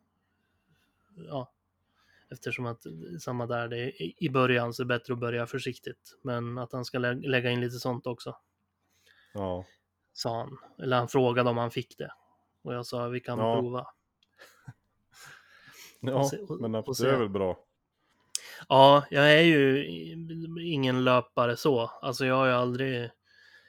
[1.28, 1.52] Ja.
[2.30, 2.82] Eftersom att
[3.20, 6.18] samma där, det är, i början så är det bättre att börja försiktigt.
[6.22, 8.36] Men att han ska lä lägga in lite sånt också,
[9.34, 9.64] Ja.
[10.12, 10.58] sa han.
[10.78, 12.10] Eller han frågade om han fick det.
[12.62, 13.60] Och jag sa vi kan Ja.
[13.60, 13.86] prova.
[16.00, 17.58] Ja, se- och- men det är väl bra.
[18.68, 19.86] Ja, jag är ju
[20.60, 21.90] ingen löpare så.
[22.02, 23.10] Alltså jag har ju aldrig,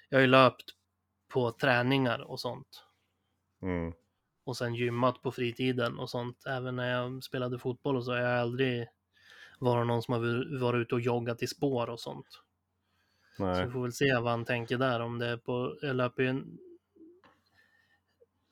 [0.10, 0.66] jag har ju löpt
[1.28, 2.84] på träningar och sånt.
[3.62, 3.94] Mm.
[4.44, 6.46] Och sen gymmat på fritiden och sånt.
[6.46, 8.88] Även när jag spelade fotboll och så har jag aldrig
[9.60, 12.44] varit någon som har varit ute och joggat i spår och sånt.
[13.38, 13.66] Så Nej.
[13.66, 15.00] vi får väl se vad han tänker där.
[15.00, 16.58] Om det är på, jag löper ju en...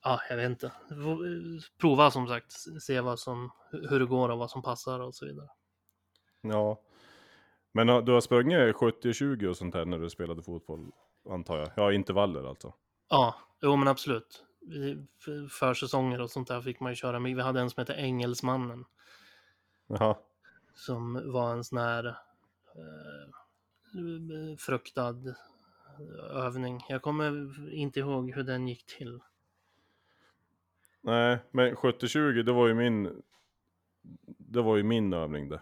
[0.04, 0.68] Ja, jag vet inte.
[0.68, 1.02] Eh,
[1.78, 5.26] Prova som sagt, se vad som, hur det går och vad som passar och så
[5.26, 5.50] vidare.
[6.50, 6.82] Ja.
[7.72, 10.92] Men du har sprungit 70-20 och sånt här när du spelade fotboll,
[11.30, 11.70] antar jag?
[11.76, 12.74] Ja, intervaller alltså.
[13.10, 14.46] Ja, jo men absolut.
[14.62, 15.06] Vi-
[15.50, 17.36] Försäsonger och sånt där fick man ju köra med.
[17.36, 18.86] Vi hade en som hette Engelsmannen.
[19.88, 20.16] Jaha.
[20.74, 22.06] Som var en sån här
[22.76, 25.16] eh, fruktad
[26.32, 26.86] övning.
[26.90, 29.20] Jag kommer inte ihåg hur den gick till.
[31.02, 33.22] Nej, men 70-20, det var ju min...
[34.38, 35.62] Det var ju min övning det.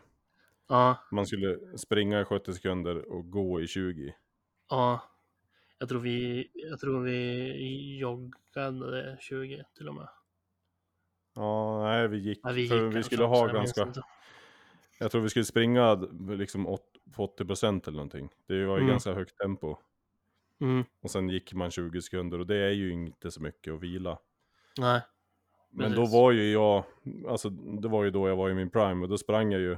[0.68, 4.16] Ja, Man skulle springa i 70 sekunder och gå i 20.
[4.70, 5.02] ja.
[5.80, 10.08] Jag tror vi, jag tror vi joggade 20 till och med.
[11.36, 12.40] Ja, nej vi gick.
[12.44, 13.94] Ja, vi för gick vi kanske skulle ha ganska...
[15.00, 15.96] Jag tror vi skulle springa
[16.38, 18.30] liksom åt- på 80% eller någonting.
[18.48, 18.88] Det var ju Mm.
[18.92, 19.78] ganska högt tempo.
[20.62, 23.82] Mm, Och sen gick man 20 sekunder och det är ju inte så mycket att
[23.84, 24.20] vila.
[24.80, 25.02] nej.
[25.70, 26.14] Men då Precis.
[26.14, 26.84] var ju jag,
[27.28, 29.78] alltså det var ju då jag var i min prime och då sprang jag ju.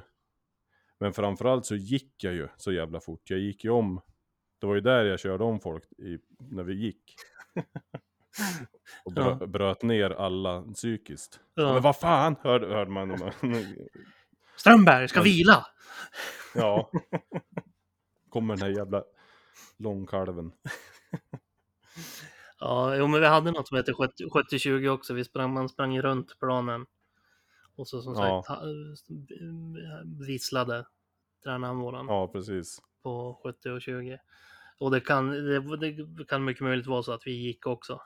[1.00, 3.30] Men framförallt så gick jag ju så jävla fort.
[3.30, 4.02] Jag gick ju om.
[4.62, 7.16] Det var ju där jag körde om folk i, när vi gick.
[9.06, 11.40] Och brö, bröt ner alla psykiskt.
[11.54, 11.74] Ja.
[11.74, 13.32] Men vad fan, hörde, hörde man.
[14.56, 15.66] Strömberg ska Men- vila!
[16.56, 16.92] ja.
[18.30, 19.04] Kommer den här jävla
[19.78, 20.52] långkalven.
[22.60, 25.14] Ja, jo, men vi hade något som hette 70 70-20 också.
[25.14, 26.86] Vi sprang, man sprang runt planen.
[27.76, 28.44] Och så som Ja.
[28.48, 28.68] sagt ha-
[30.28, 30.86] visslade
[31.44, 32.82] tränaren våran Ja, precis.
[33.04, 34.20] på 70 och 20.
[34.80, 35.60] Och det kan, det,
[36.06, 38.02] det kan mycket möjligt vara så att vi gick också.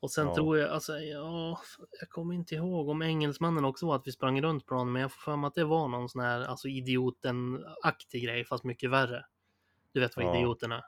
[0.00, 0.34] Och sen Ja.
[0.34, 1.60] tror jag, alltså, ja,
[2.00, 5.12] jag kommer inte ihåg om engelsmannen också var att vi sprang runt planen, men jag
[5.12, 9.24] får för mig att det var någon sån här, alltså idioten-aktig grej, fast mycket värre.
[9.92, 10.36] Du vet vad Ja.
[10.36, 10.84] idioten är?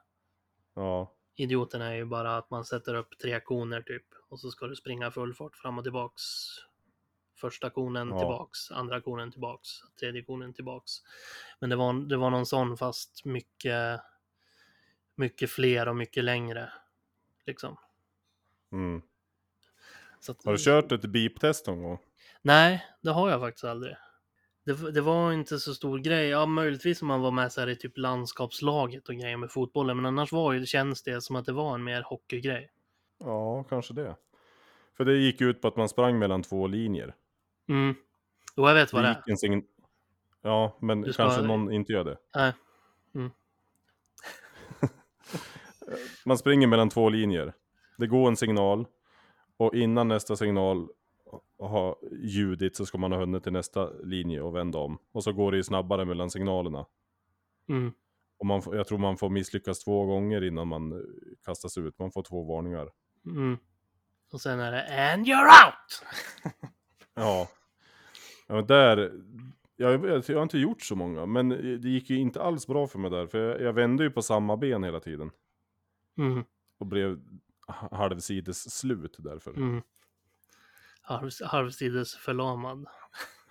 [0.74, 4.66] Ja, Idioten är ju bara att man sätter upp tre koner typ och så ska
[4.66, 6.22] du springa full fart fram och tillbaks.
[7.42, 8.18] Första konen Ja.
[8.18, 9.68] tillbaks, andra konen tillbaks,
[10.00, 10.92] tredje konen tillbaks.
[11.60, 14.00] Men det var, det var någon sån fast mycket,
[15.14, 16.72] mycket fler och mycket längre.
[17.46, 17.76] Liksom.
[18.72, 19.02] mm.
[20.28, 21.98] Att, Har du kört ett beep-test någon gång?
[22.42, 23.96] Nej, det har jag faktiskt aldrig.
[24.64, 26.28] Det, det var inte så stor grej.
[26.28, 29.96] Ja, möjligtvis om man var med så här i typ landskapslaget och grejer med fotbollen.
[29.96, 32.72] Men annars var ju, känns det som att det var en mer hockeygrej.
[33.18, 34.16] Ja, kanske det.
[34.96, 37.14] För det gick ut på att man sprang mellan två linjer.
[37.68, 37.94] Mm.
[38.56, 39.22] Jo, jag vet vad Det är.
[39.26, 39.64] en sign...
[40.42, 42.16] Ja, men Du kanske någon inte gör det.
[42.34, 42.52] Nej.
[46.26, 47.52] Man springer mellan två linjer.
[47.96, 48.86] Det går en signal.
[49.56, 50.88] Och innan nästa signal
[51.58, 54.98] har ljudit så ska man ha hunnit till nästa linje och vända om.
[55.12, 56.86] Och så går det ju snabbare mellan signalerna.
[57.68, 57.92] Mm.
[58.38, 60.98] Och man, jag tror man får misslyckas två gånger innan man eh,
[61.44, 61.98] kastas ut.
[61.98, 62.90] Man får två varningar.
[63.26, 63.58] Mm.
[64.32, 66.04] Och sen är det And you're out!
[67.14, 67.48] Ja.
[68.46, 69.12] ja men där,
[69.76, 72.86] jag, vet, jag har inte gjort så många, men det gick ju inte alls bra
[72.86, 73.26] för mig där.
[73.26, 75.30] För jag, jag vände ju på samma ben hela tiden.
[76.18, 76.44] Mm.
[76.78, 77.20] Och blev
[77.90, 79.50] halvsides slut därför.
[79.50, 79.82] Mm.
[81.02, 82.86] Halv, halvsides förlamad.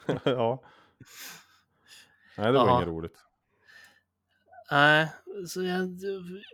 [0.23, 0.63] ja.
[2.37, 2.75] Nej, det var Ja.
[2.75, 3.17] inget roligt.
[4.71, 5.07] Nej,
[5.47, 5.99] så jag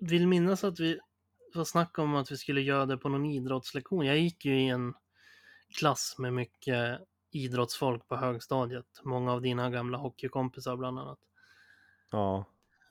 [0.01, 0.99] vill minnas att vi
[1.53, 4.05] var snack om att vi skulle göra det på någon idrottslektion.
[4.05, 4.93] Jag gick ju i en
[5.77, 6.99] klass med mycket
[7.31, 9.01] idrottsfolk på högstadiet.
[9.03, 11.19] Många av dina gamla hockeykompisar bland annat.
[12.11, 12.45] Ja.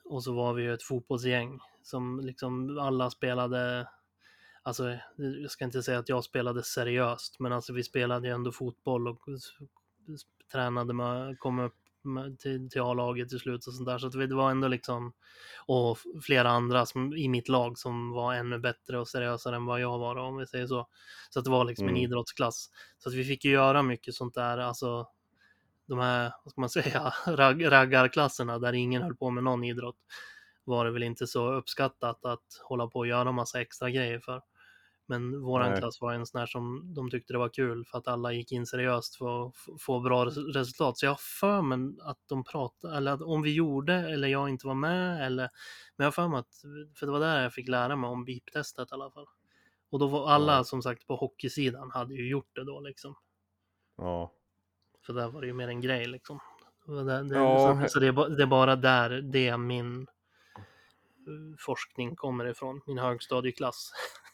[0.04, 3.88] Och så var vi ju ett fotbollsgäng som liksom alla spelade,
[4.62, 8.52] alltså jag ska inte säga att jag spelade seriöst, men alltså vi spelade ju ändå
[8.52, 9.20] fotboll och
[10.52, 11.85] tränade med, kom upp
[12.38, 13.98] till, till A-laget till slut och sånt där.
[13.98, 15.12] Så att det var ändå liksom,
[15.66, 19.80] och flera andra som, i mitt lag som var ännu bättre och seriösare än vad
[19.80, 20.88] jag var, om vi säger så.
[21.30, 22.02] Så att det var liksom en Mm.
[22.04, 22.70] idrottsklass.
[22.98, 25.08] Så att vi fick ju göra mycket sånt där, alltså
[25.86, 29.96] de här, vad ska man säga, rag, raggarklasserna där ingen höll på med någon idrott
[30.64, 34.42] var det väl inte så uppskattat att hålla på och göra massa extra grejer för.
[35.08, 35.80] Men våran Nej.
[35.80, 38.52] klass var en sån här som de tyckte det var kul för att alla gick
[38.52, 40.98] in seriöst för att få bra res- resultat.
[40.98, 44.48] Så jag har för mig att de pratade, eller att om vi gjorde eller jag
[44.48, 45.48] inte var med eller,
[45.96, 46.54] men jag har för mig att,
[46.98, 49.26] för det var där jag fick lära mig om BIP-testet i alla fall.
[49.90, 50.64] Och då var alla Ja.
[50.64, 53.14] som sagt på hockeysidan hade ju gjort det då liksom.
[53.96, 54.32] Ja.
[55.06, 56.40] För där var det ju mer en grej liksom.
[56.86, 62.16] Det, det, Ja, så så det, är det är bara där det min eh, forskning
[62.16, 63.92] kommer ifrån, min högstadieklass.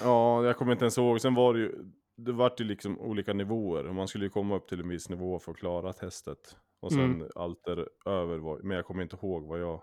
[0.00, 1.20] Ja, jag kommer inte ens ihåg.
[1.20, 3.84] Sen var det ju, det vart ju liksom olika nivåer.
[3.84, 6.56] Man skulle ju komma upp till en viss nivå för att klara testet.
[6.80, 7.28] Och sen Mm.
[7.34, 9.82] allt däröver var, men jag kommer inte ihåg vad jag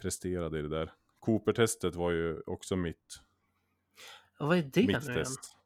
[0.00, 0.92] presterade i det där.
[1.18, 3.20] Cooper-testet var ju också mitt,
[4.38, 5.14] Ja, vad är det nu mitt igen?
[5.14, 5.56] test.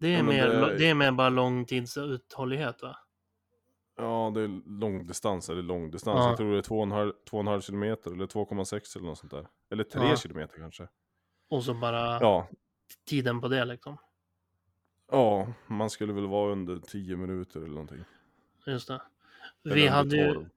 [0.00, 2.96] Det är, Ja, mer, det- det är mer bara långtidsuthållighet va?
[3.96, 6.18] Ja, det är långdistans eller långdistans.
[6.18, 6.28] Ja.
[6.28, 9.48] Jag tror det är 2,5 2,5 kilometer eller 2,6 eller något sånt där.
[9.70, 10.16] Eller 3 Ja.
[10.16, 10.88] kilometer kanske.
[11.52, 12.48] Och så bara Ja.
[13.08, 13.96] tiden på det liksom.
[15.10, 18.04] ja, man skulle väl vara under 10 minuter eller någonting.
[18.66, 19.02] Just det.
[19.64, 20.48] Eller Vi hade ju 12.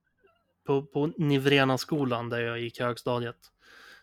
[0.66, 3.38] på, på Nivrena skolan där jag gick högstadiet.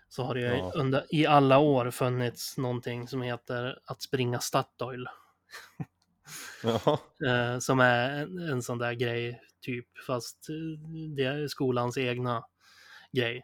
[0.08, 0.72] Så har det ju Ja.
[0.74, 5.06] under, i alla år funnits någonting som heter att springa Statoil.
[6.62, 6.98] Ja.
[7.28, 10.54] Eh, som är en, en sån där grej, typ, fast eh,
[11.16, 12.44] det är skolans egna
[13.12, 13.42] grej.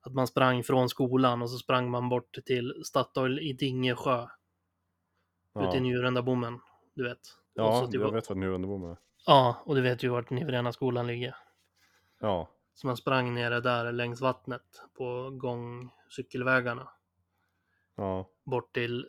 [0.00, 4.26] Att man sprang från skolan och så sprang man bort till Statoil i Dingesjö,
[5.54, 5.80] ute i Ja.
[5.80, 6.60] Njurendabommen,
[6.94, 7.18] du vet.
[7.54, 8.96] Ja, typ- jag vet vad Njurendabom är.
[9.26, 11.36] Ja, och du vet ju vart Nivrena skolan ligger.
[12.20, 12.48] Ja.
[12.74, 16.88] Så man sprang nere där längs vattnet på gångcykelvägarna.
[17.96, 18.28] Ja.
[18.44, 19.08] Bort till,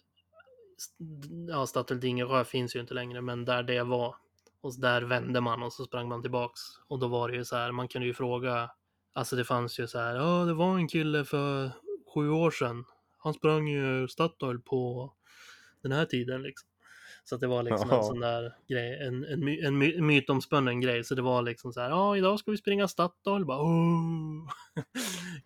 [1.49, 4.15] ja, Statoil Dingesjö finns ju inte längre, men där det var.
[4.61, 6.59] Och där vände man och så sprang man tillbaks.
[6.87, 8.71] Och då var det ju så här, man kunde ju fråga,
[9.13, 11.71] alltså det fanns ju så här, ja det var en kille för
[12.13, 12.85] sju år sedan.
[13.17, 15.13] Han sprang ju Statoil på
[15.83, 16.69] den här tiden liksom.
[17.23, 20.81] Så att det var liksom en sån där grej, en, en, my, en my, mytomspunnen
[20.81, 21.03] grej.
[21.03, 23.45] Så det var liksom så här, ja idag ska vi springa Statoil.
[23.45, 24.49] Bara, oh.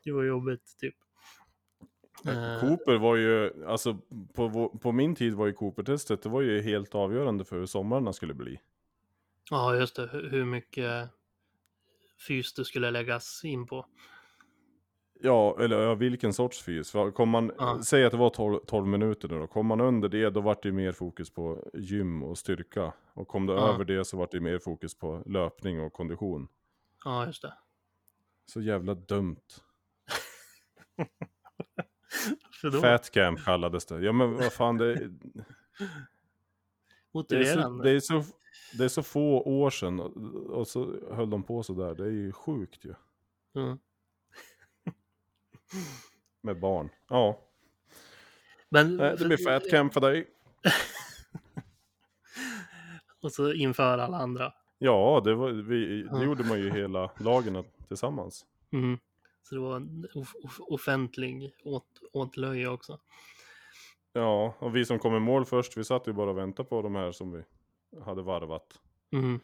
[0.04, 0.96] det var jobbigt typ.
[2.26, 3.98] Eh, Cooper var ju, alltså
[4.34, 8.14] på, på min tid var ju Cooper-testet, det var ju helt avgörande för hur somrarna
[8.14, 8.60] skulle bli.
[9.50, 10.10] Ja, just det.
[10.12, 11.10] Hur mycket
[12.28, 13.86] fys det skulle läggas in på.
[15.24, 16.92] Ja, eller ja, vilken sorts fys.
[17.16, 17.80] Kom man, Ja.
[17.84, 19.48] Säg att det var 12, 12 minuter nu då.
[19.48, 22.94] Kom man under det, då vart det mer fokus på gym och styrka.
[23.14, 23.74] Och kom det Ja.
[23.74, 26.48] över det så vart det mer fokus på löpning och kondition.
[27.06, 27.54] Ja, just det.
[28.46, 29.42] Så jävla dumt.
[32.82, 34.00] Fat camp kallades det.
[34.02, 35.88] Ja men vad fan, det, det, är så,
[37.14, 37.84] motiverande.
[37.84, 38.24] det, är så,
[38.78, 40.18] det är så få år sedan och,
[40.60, 41.96] och så höll de på så där.
[41.96, 42.94] Det är ju sjukt ju.
[43.56, 43.78] Mm.
[46.42, 46.90] Med barn.
[47.10, 47.40] Ja,
[48.70, 50.28] Men, nej, det blir fat camp för dig.
[53.22, 54.54] Och så inför alla andra.
[54.78, 58.46] Ja, det, var, vi, det gjorde man ju hela lagen tillsammans.
[58.72, 59.00] Mm.
[59.44, 63.00] Så det var en off- off- offentlig åt, åtlöje också.
[64.14, 66.82] Ja, och vi som kom i mål först, vi satt ju bara och väntade på
[66.82, 67.44] de här som vi
[68.06, 68.80] hade varvat.
[69.12, 69.40] Mm.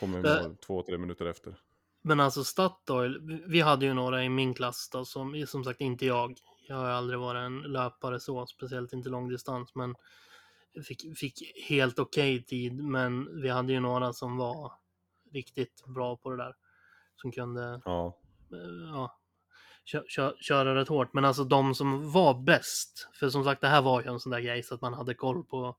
[0.00, 0.42] Kom i Äh.
[0.42, 1.56] mål två, tre minuter efter.
[2.02, 5.80] Men alltså Statoil, vi- vi hade ju några i min klass då, som, som sagt
[5.80, 6.38] inte jag.
[6.68, 9.94] Jag har aldrig varit en löpare så, speciellt inte långdistans, men
[10.86, 12.84] fick, fick helt okej tid.
[12.84, 14.72] Men vi hade ju några som var
[15.32, 16.54] riktigt bra på det där.
[17.16, 18.18] Som kunde Ja,
[18.52, 19.18] eh, ja,
[19.84, 21.12] kö, kö, köra rätt hårt.
[21.12, 24.32] Men alltså de som var bäst, för som sagt det här var ju en sån
[24.32, 25.76] där grej så att man hade koll på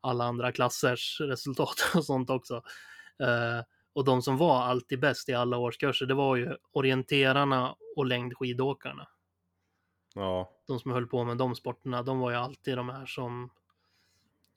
[0.00, 2.54] alla andra klassers resultat och sånt också.
[3.18, 8.06] Eh, och de som var alltid bäst i alla årskurser, det var ju orienterarna och
[8.06, 9.08] längdskidåkarna.
[10.14, 13.50] ja, De som höll på med de sporterna, de var ju alltid de här som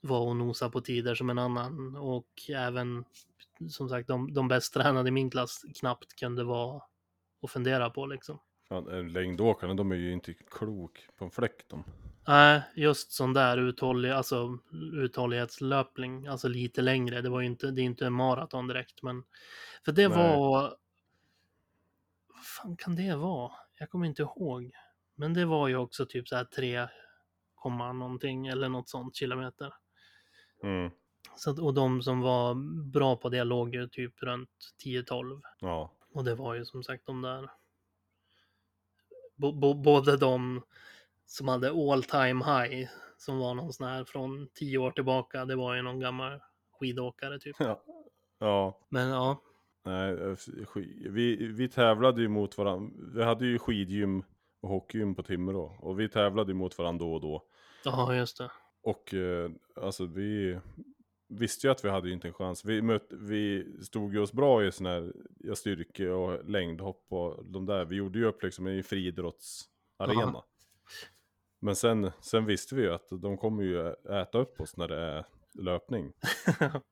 [0.00, 1.96] var och nosa på tider som en annan.
[1.96, 3.04] Och även,
[3.70, 6.82] som sagt, de, de bäst tränade i min klass knappt kunde vara
[7.40, 8.38] och fundera på liksom.
[8.68, 11.84] ja längdåkarna de är ju inte klok på en fläck de.
[12.26, 14.58] Nej, just sån där uthållig, alltså
[14.92, 17.20] uthållighetslöpning, alltså lite längre.
[17.20, 19.24] Det var ju inte, det är inte en maraton direkt, men
[19.84, 20.18] för det Nej.
[20.18, 20.76] var.
[22.28, 23.52] Vad fan kan det vara?
[23.78, 24.70] Jag kommer inte ihåg,
[25.14, 26.88] men det var ju också typ så här 3,
[27.54, 29.74] komma någonting eller något sånt kilometer.
[30.62, 30.90] Mm.
[31.36, 32.54] Så att, och de som var
[32.90, 34.50] bra på det låg ju typ runt
[34.84, 35.42] 10-12.
[35.60, 35.92] Ja.
[36.12, 37.50] Och det var ju som sagt de där.
[39.36, 40.62] Bo, både de
[41.32, 45.56] som hade all time high, som var någon sån här från 10 år tillbaka, det
[45.56, 46.40] var ju någon gammal
[46.80, 47.56] skidåkare typ.
[47.58, 47.82] Ja.
[48.38, 48.78] ja.
[48.88, 49.42] Men ja,
[49.84, 50.36] Nej, eh,
[51.10, 52.92] vi, vi tävlade ju mot varandra.
[53.14, 54.24] Vi hade ju skidgym
[54.60, 55.76] och hockeygym på Timrå.
[55.80, 57.42] Och vi tävlade ju mot varandra då och då.
[57.84, 58.50] ja just det.
[58.82, 60.58] Och eh, alltså vi
[61.28, 62.64] visste ju att vi hade ju inte en chans.
[62.64, 67.44] Vi, möt, vi stod ju oss bra i sån här ja, styrke och längdhopp och
[67.44, 67.84] de där.
[67.84, 70.20] Vi gjorde ju upp liksom i friidrottsarena.
[70.20, 70.42] Jaha.
[71.64, 73.88] Men sen, sen visste vi ju att de kommer ju
[74.20, 75.24] äta upp oss när det är
[75.58, 76.12] löpning.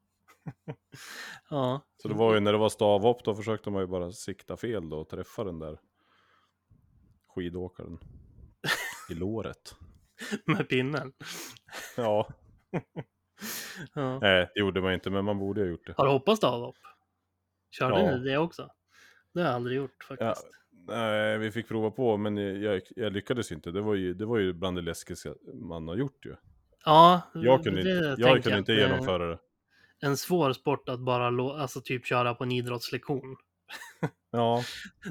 [1.51, 4.57] ja, Så det var ju när det var stavhopp då försökte man ju bara sikta
[4.57, 5.79] fel då och träffa den där
[7.29, 7.99] skidåkaren
[9.11, 9.75] i låret.
[10.47, 11.13] med pinnen.
[11.97, 12.29] Ja,
[13.95, 14.19] Ja.
[14.19, 15.95] nej det gjorde man inte men man borde ha gjort det.
[15.97, 16.77] Har du hoppat stavhopp?
[17.71, 18.17] Körde Ja.
[18.17, 18.69] ni det också?
[19.35, 20.47] Det har jag aldrig gjort faktiskt.
[20.91, 23.71] Nej, vi fick prova på men jag, jag lyckades inte.
[23.71, 26.35] Det var, ju, det var ju bland det läskigaste man har gjort ju.
[26.85, 29.39] Ja, Jag kunde det inte, jag kunde inte genomföra det.
[30.01, 31.27] En svår sport att bara
[31.63, 33.37] alltså typ köra på en idrottslektion.
[34.33, 34.63] Ja,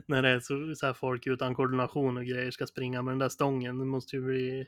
[0.05, 3.19] När det är så, så här folk utan koordination och grejer ska springa med den
[3.19, 3.80] där stången.
[3.80, 4.67] Det måste ju bli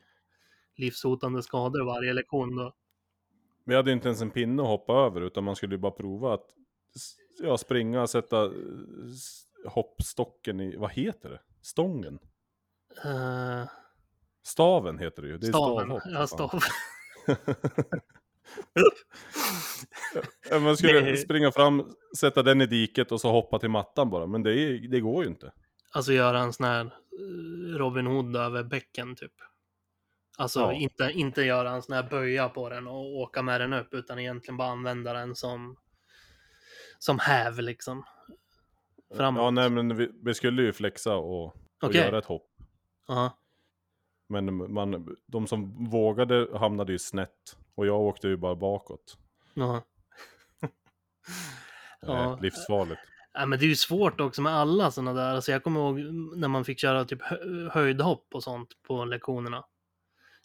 [0.75, 2.73] livshotande skador varje lektion då.
[3.65, 6.33] vi hade inte ens en pinne att hoppa över utan man skulle ju bara prova
[6.33, 6.45] att
[7.39, 8.51] ja, springa, sätta
[9.65, 11.39] hoppstocken i, vad heter det?
[11.61, 12.19] Stången?
[13.05, 13.65] Uh,
[14.43, 15.37] Staven heter det ju.
[15.37, 15.85] Det är staven.
[15.85, 16.03] stavhopp.
[16.05, 16.27] Ja, fan.
[16.27, 16.59] stav.
[20.49, 21.17] Ja, Man skulle Nej.
[21.17, 24.27] springa fram, sätta den i diket och så hoppa till mattan bara.
[24.27, 25.51] Men det, det går ju inte.
[25.91, 29.31] Alltså göra en sån här eh, Robin Hood över bäcken typ.
[30.37, 30.73] Alltså Ja.
[30.73, 34.19] inte, inte göra en sån här böja på den och åka med den upp utan
[34.19, 35.77] egentligen bara använda den som
[36.99, 38.03] som häv liksom.
[39.17, 39.41] Framåt.
[39.41, 42.01] Ja, nej men vi, vi skulle ju flexa och, och Okej.
[42.01, 42.47] göra ett hopp.
[43.07, 43.37] Ja.
[44.29, 47.57] Men man, de som vågade hamnade ju snett.
[47.75, 49.17] Och jag åkte ju bara bakåt.
[49.53, 49.81] Ja.
[52.01, 52.23] Ja.
[52.23, 52.39] Ja.
[52.41, 53.01] livsfarligt.
[53.33, 55.35] Ja, men det är ju svårt också med alla sådana där.
[55.35, 55.99] Alltså jag kommer ihåg
[56.37, 59.65] när man fick köra typ hö- höjdhopp och sånt på lektionerna.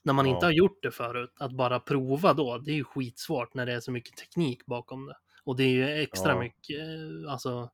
[0.02, 0.34] När man Ja.
[0.34, 3.72] inte har gjort det förut, att bara prova då, det är ju skitsvårt när det
[3.72, 5.16] är så mycket teknik bakom det.
[5.44, 6.38] Och det är ju extra Ja.
[6.40, 7.70] mycket, eh, alltså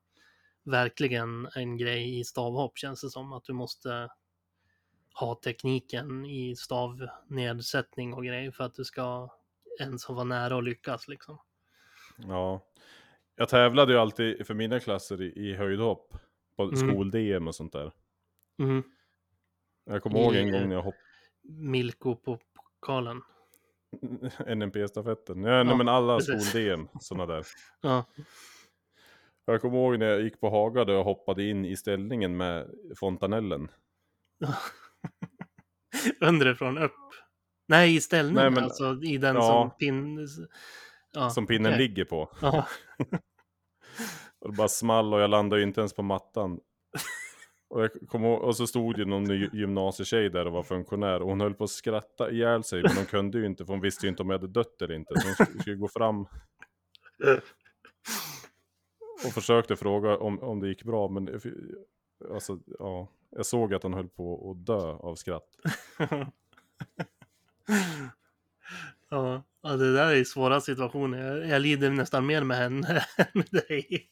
[0.63, 3.33] verkligen en grej i stavhopp känns det som.
[3.33, 4.09] Att du måste
[5.13, 9.29] ha tekniken i stavnedsättning och grejer för att du ska
[9.79, 11.37] ens vara nära att lyckas liksom.
[12.17, 12.61] Ja.
[13.35, 16.13] Jag tävlade ju alltid för mina klasser i, i höjdhopp.
[16.55, 16.75] På Mm.
[16.75, 17.91] skol-DM och sånt där.
[18.59, 18.83] Mm.
[19.85, 21.03] Jag kommer ihåg en gång när jag hoppade
[21.43, 22.39] Milko på
[22.79, 23.21] pokalen.
[24.55, 25.43] NMP-stafetten.
[25.43, 27.45] Ja, nej, Ja, men alla skol-DM, sådana där.
[27.81, 28.05] Ja.
[29.45, 32.67] Jag kommer ihåg när jag gick på Haga då jag hoppade in i ställningen med
[32.99, 33.67] fontanellen.
[36.21, 36.91] Underifrån upp.
[37.67, 38.99] Nej, i ställningen Nej, men- alltså.
[39.03, 39.41] I den Ja.
[39.41, 40.27] som pin...
[41.15, 41.87] Ja, som pinnen okej.
[41.87, 42.29] ligger på.
[42.41, 42.67] Ja.
[44.39, 46.59] Och det bara small och jag landade ju inte ens på mattan.
[47.69, 51.53] Och, ihåg, och så stod ju någon gymnasietjej där och var funktionär och hon höll
[51.53, 54.21] på att skratta ihjäl sig men hon kunde ju inte för hon visste ju inte
[54.23, 55.13] om jag hade dött eller inte.
[55.19, 56.25] Så hon sk- skulle gå fram
[59.25, 61.41] och försökte fråga om, om det gick bra men
[62.33, 65.49] alltså, ja, jag såg att hon höll på att dö av skratt.
[69.09, 69.43] ja.
[69.61, 71.17] det där är svåra situationer.
[71.17, 74.09] Jag, jag lider nästan mer med henne än med dig.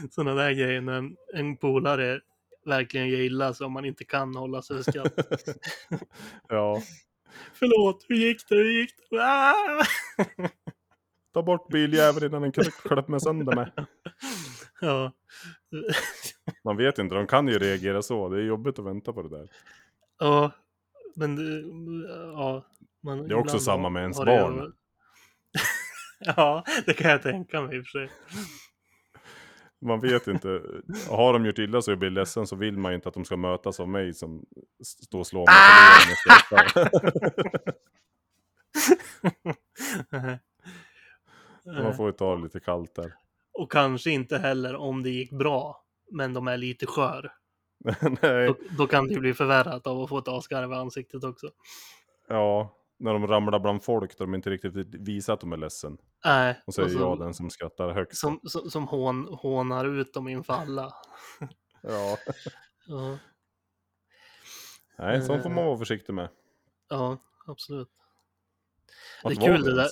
[0.10, 2.20] Sådana där grejer när en, en polare
[2.64, 5.12] verkligen gör illa så man inte kan hålla sig för skratt.
[6.48, 6.82] Ja,
[7.52, 8.54] Förlåt, hur gick det?
[8.54, 9.54] Hur gick det?
[11.34, 13.72] Ta bort biljäveln innan den klöp med sönder med.
[14.80, 15.12] Ja.
[16.64, 18.28] Man vet inte, de kan ju reagera så.
[18.28, 19.48] Det är jobbigt att vänta på det där.
[20.18, 20.50] Ja,
[21.14, 21.38] men
[22.32, 22.64] ja.
[23.02, 24.72] Man, Det är också samma med ens har det barn.
[26.18, 28.10] ja, det kan jag tänka mig i och för sig.
[29.80, 30.62] Man vet inte.
[31.08, 33.24] Har de gjort illa så jag blir ledsen så vill man ju inte att de
[33.24, 34.46] ska mötas av mig som
[34.84, 36.00] står och slår mig Ah!
[40.10, 40.38] på.
[41.72, 43.14] Man får ju ta det lite kallt där.
[43.52, 47.32] Och kanske inte heller om det gick bra, men de är lite skör.
[48.46, 51.50] Då, då kan det bli förvärrat av att få ett asgarv i ansiktet också.
[52.28, 52.74] ja.
[53.00, 55.98] När de ramlar bland folk där de inte riktigt visar att de är ledsen.
[56.24, 58.20] Nej, Och så är så- jag den som skrattar högst.
[58.20, 60.92] som, som, som hån, hånar ut dem inför alla.
[61.82, 62.16] Ja.
[62.86, 63.18] Ja,
[64.98, 66.28] Nej, sånt får man vara försiktig med.
[66.88, 67.88] ja absolut.
[69.22, 69.88] Det är kul det där.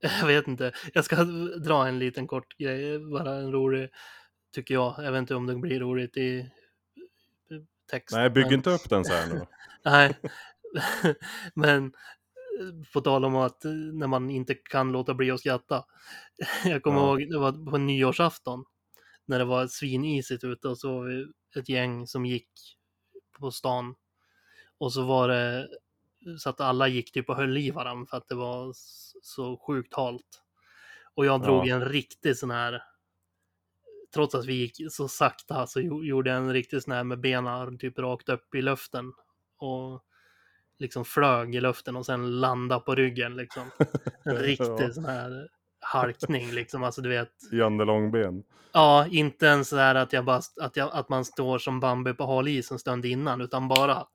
[0.20, 0.72] Jag vet inte.
[0.94, 1.24] Jag ska
[1.64, 3.90] dra en liten kort grej, bara en rolig,
[4.54, 4.94] tycker jag.
[4.98, 6.50] Jag vet inte om det blir roligt i
[7.90, 8.16] text.
[8.16, 9.46] Nej, bygg men- inte upp den så här nu.
[9.84, 10.16] Nej,
[11.54, 11.92] men
[12.92, 15.84] på tal om att när man inte kan låta bli att skratta.
[16.64, 17.06] Jag kommer Ja.
[17.06, 18.64] ihåg, det var på nyårsafton.
[19.26, 21.26] När det var svinisigt ute och så var vi
[21.60, 22.48] ett gäng som gick
[23.40, 23.94] på stan.
[24.78, 25.68] Och så var det
[26.38, 28.72] så att alla gick typ och höll i varandra för att det var
[29.22, 30.42] så sjukt halt.
[31.14, 31.74] Och jag drog Ja.
[31.74, 32.82] en riktig sån här
[34.14, 37.20] trots att vi gick så sakta så gjo- gjorde jag en riktig sån här med
[37.20, 39.12] benen typ rakt upp i luften.
[39.56, 40.04] Och
[40.78, 43.70] liksom flög i luften och sen landa på ryggen liksom.
[44.24, 44.92] En riktig Ja.
[44.92, 45.48] sån här
[45.80, 46.84] halkning liksom.
[46.84, 47.30] Alltså du vet.
[47.52, 48.42] Janne Långben.
[48.72, 52.14] Ja, inte ens så här att, jag bara, att, jag, att man står som Bambi
[52.14, 54.06] på hal is en stund innan, utan bara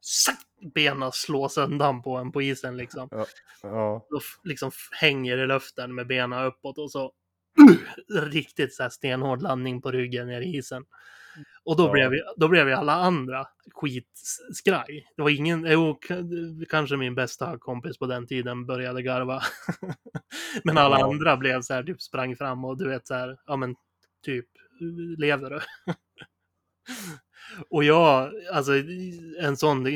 [0.73, 3.07] benen slås undan på en på isen liksom.
[3.11, 7.11] Ja, Och f- liksom hänger i luften med benen uppåt och så
[8.21, 10.83] riktigt så här stenhård landning på ryggen ner i isen.
[11.63, 11.91] Och då, Ja.
[11.91, 15.07] blev då blev alla andra skitskraj.
[15.15, 15.99] Det var ingen, jo,
[16.69, 19.41] kanske min bästa kompis på den tiden började garva.
[20.63, 21.05] men alla Ja.
[21.11, 23.75] andra blev så här, typ sprang fram och du vet så här, ja men
[24.25, 24.45] typ,
[25.17, 25.59] lever du?
[27.69, 28.71] och jag, alltså
[29.39, 29.91] en sån, det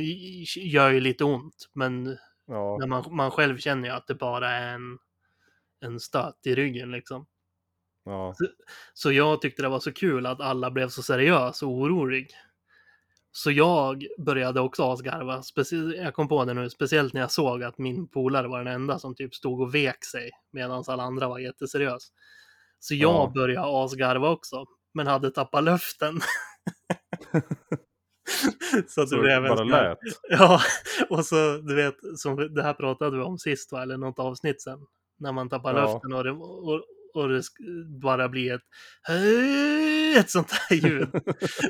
[0.55, 2.17] gör ju lite ont, men
[2.47, 4.97] ja, men man, man själv känner ju att det bara är en,
[5.81, 7.25] en stöt i ryggen liksom.
[8.05, 8.35] Ja.
[8.93, 12.27] Så jag tyckte det var så kul att alla blev så seriös och orolig.
[13.31, 15.41] Så jag började också asgarva.
[15.41, 18.73] Specie- jag kom på det nu, speciellt när jag såg att min polare var den
[18.73, 22.07] enda som typ stod och vek sig medan alla andra var jätteseriös.
[22.79, 23.31] Så jag Ja.
[23.35, 26.19] började asgarva också, men hade tappat luften.
[28.87, 29.97] så att det Så blev det en bara lät.
[30.29, 30.59] Ja,
[31.09, 34.61] och så du vet, som det här pratade vi om sist va, eller något avsnitt
[34.61, 34.79] sen.
[35.17, 35.93] När man tappar Ja.
[35.93, 36.83] luften och det, och,
[37.13, 37.43] och det
[38.01, 38.61] bara blir ett
[39.01, 41.09] hej, ett sånt här ljud.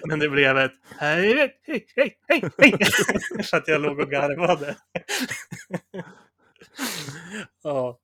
[0.07, 2.77] Men det blev ett hej, hej, hej, hej, hej.
[3.43, 4.75] Så att jag låg och garvade.
[7.63, 7.99] ja,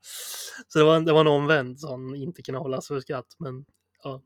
[0.67, 3.35] så det var, det var en omvänd som inte kunde hållas för skratt.
[3.39, 3.65] Men
[4.03, 4.21] ja,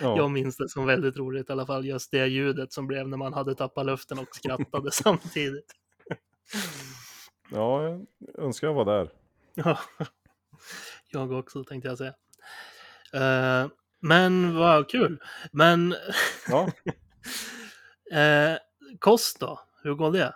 [0.00, 0.16] Ja.
[0.16, 1.86] jag minns det som väldigt roligt i alla fall.
[1.86, 5.72] Just det ljudet som blev när man hade tappat luften och skrattade samtidigt.
[7.50, 8.06] ja, jag
[8.38, 9.10] önskar jag var där.
[9.54, 9.78] Ja,
[11.08, 12.14] jag också tänkte jag säga.
[13.12, 13.68] Eh,
[14.00, 15.22] men vad kul.
[15.52, 15.94] Men
[16.48, 16.70] Ja,
[18.20, 18.58] eh,
[18.98, 19.60] kost då?
[19.82, 20.34] Hur går det?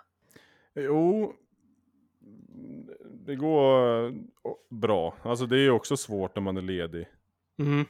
[0.75, 1.33] jo.
[3.25, 4.13] Det går eh,
[4.69, 5.15] bra.
[5.23, 7.07] Alltså det är också svårt när man är ledig.
[7.59, 7.85] Mm.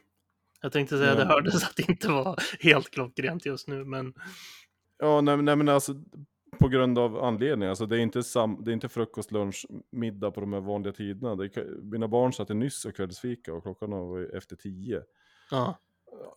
[0.62, 4.14] Jag tänkte säga, det Men- hördes att det inte var helt klockrent just nu, men
[5.00, 5.94] Ja, nej, nej men alltså
[6.62, 7.70] på grund av anledning.
[7.70, 10.94] Alltså det är inte, sam, det är inte frukost, lunch, middag på de här vanliga
[10.94, 11.36] tiderna.
[11.36, 15.04] Det mina barn satt nyss och kvällsfika och klockan var ju efter tio.
[15.52, 15.80] ja.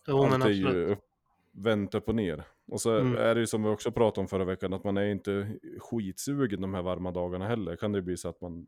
[0.07, 0.89] Jo, men Allt är ju absolut.
[0.97, 1.03] upp,
[1.51, 2.43] vänt upp och ner.
[2.67, 3.17] Och så Mm.
[3.17, 6.61] är det ju som vi också pratade om förra veckan, att man är inte skitsugen
[6.61, 7.75] de här varma dagarna heller.
[7.75, 8.67] Kan det bli så att man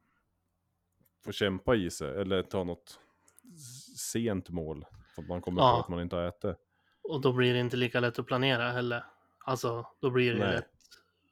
[1.25, 2.99] får kämpa i sig, eller ta något
[3.97, 4.85] sent mål.
[5.15, 5.73] För att man kommer Ja.
[5.73, 6.55] på att man inte har ätit.
[7.03, 9.03] Och då blir det inte lika lätt att planera heller.
[9.45, 10.55] Alltså, då blir det Nej.
[10.55, 10.69] lätt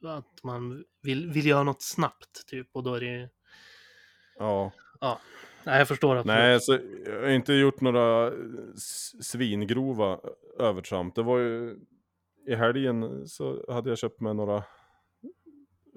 [0.04, 2.68] att man vill, vill göra något snabbt, typ.
[2.72, 3.30] Och då är det
[4.38, 4.72] Ja.
[5.66, 6.36] Nej, jag förstår absolut.
[6.36, 8.32] Nej, så jag har inte gjort några
[9.22, 10.20] svingrova
[10.58, 11.14] övertramp.
[11.14, 11.76] Det var ju
[12.48, 14.64] i helgen så hade jag köpt med några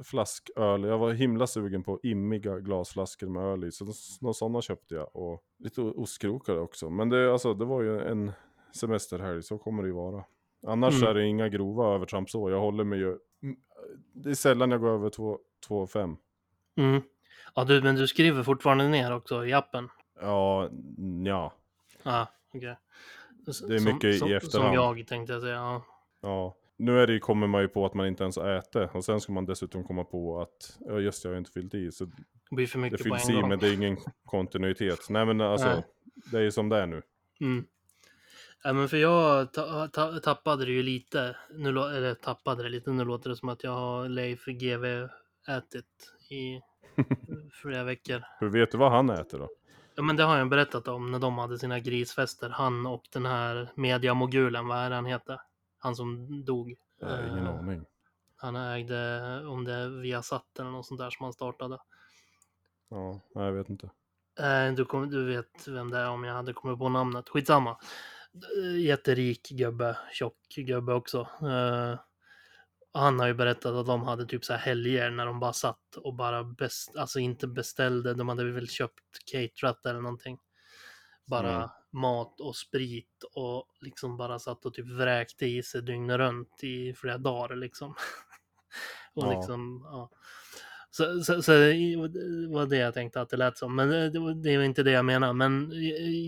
[0.03, 0.83] flasköl.
[0.83, 3.71] Jag var himla sugen på immiga glasflaskor med öl i.
[3.71, 3.85] Så
[4.21, 6.89] några sådana köpte jag och lite ostkrokar också.
[6.89, 8.31] Men det, alltså, det var ju en
[8.75, 10.23] semesterhelg, så kommer det ju vara.
[10.67, 11.09] Annars Mm.
[11.09, 12.49] är det inga grova övertramp så.
[12.49, 13.17] Jag håller mig ju...
[14.13, 16.17] Det är sällan jag går över 2,5.
[16.77, 17.01] Mm.
[17.55, 19.89] Ja, du, men du skriver fortfarande ner också i appen?
[20.21, 20.69] Ja,
[21.25, 21.53] ja.
[22.03, 22.77] Ja, okej.
[23.47, 24.75] S- Det är som- mycket i som, Som efterhand.
[24.75, 25.53] jag tänkte jag säga.
[25.55, 25.83] Ja.
[26.21, 28.89] Ja, nu är det, ju- kommer man ju på att man inte ens ätit.
[28.95, 31.73] Och sen ska man dessutom komma på att, ja just det, jag har inte fyllt
[31.73, 31.91] i.
[31.91, 32.11] Så Det
[32.55, 33.49] blir för det mycket på fylls en i gång.
[33.49, 34.99] men det är ingen kontinuitet.
[35.09, 35.83] Nej men alltså, Nej.
[36.31, 37.01] det är ju som det är nu.
[37.41, 37.65] Mm.
[38.63, 41.35] Ja, men för jag ta, ta, tappade det ju lite.
[41.51, 42.91] Nu, eller tappade det lite.
[42.91, 45.07] Nu låter det som att jag har Leif GW
[45.47, 45.85] ätit
[46.29, 46.61] i
[47.61, 48.23] flera veckor.
[48.39, 49.49] Hur vet du vad han äter då?
[49.95, 52.49] Ja, men det har jag berättat om när de hade sina grisfester.
[52.49, 55.41] Han och den här mediamogulen, vad är det han heter?
[55.79, 56.75] Han som dog.
[57.01, 57.85] Har ingen Eh, aning.
[58.35, 61.77] Han ägde, om det är Viasat eller något sånt där som han startade.
[62.89, 63.89] Ja, nej, jag vet inte.
[64.39, 67.29] Eh, du, kommer, du vet vem det är om jag hade kommit på namnet.
[67.29, 67.77] Skitsamma.
[68.35, 71.19] Eh, Jätterik gubbe, tjock gubbe också.
[71.41, 71.99] Eh,
[72.93, 75.95] han har ju berättat att de hade typ så här helger när de bara satt
[75.95, 80.39] och bara best, alltså inte beställde, de hade väl köpt caterat eller någonting.
[81.25, 81.69] Bara Mm.
[81.91, 86.93] mat och sprit och liksom bara satt och typ vräkte i sig dygnet runt i
[86.93, 87.89] flera dagar liksom.
[89.13, 89.33] och Ja.
[89.37, 90.09] liksom, ja.
[90.91, 91.75] Så, så, så det
[92.49, 93.75] var det jag tänkte att det lät som.
[93.75, 95.33] Men det, det var inte det jag menar.
[95.33, 95.71] Men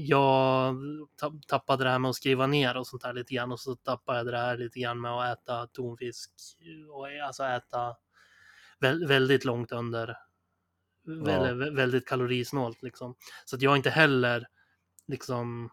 [0.05, 0.75] jag
[1.21, 3.51] tapp- tappade det här med att skriva ner och sånt här lite grann.
[3.51, 6.31] Och så tappade jag det här lite grann med att äta tonfisk.
[6.93, 7.95] Och alltså äta
[8.79, 10.17] vä- väldigt långt under.
[11.07, 13.15] Vä- väldigt kalorisnålt liksom.
[13.45, 14.47] Så att jag inte heller
[15.07, 15.69] liksom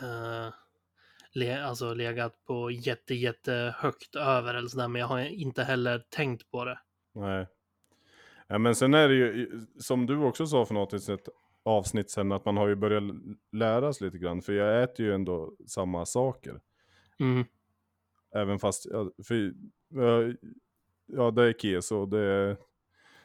[0.00, 0.48] eh,
[1.32, 4.88] le, alltså legat på jätte, jätte högt över eller sådär.
[4.88, 6.78] Men jag har inte heller tänkt på det.
[7.12, 7.46] Nej.
[8.48, 11.28] Ja, men sen är det ju, som du också sa för något ett
[11.62, 13.02] avsnitt sen, att man har ju börjat
[13.52, 14.42] lära sig lite grann.
[14.42, 16.60] För jag äter ju ändå samma saker.
[17.20, 17.44] Mm.
[18.34, 19.54] Även fast, ja, för,
[21.06, 22.56] ja det är keso, det är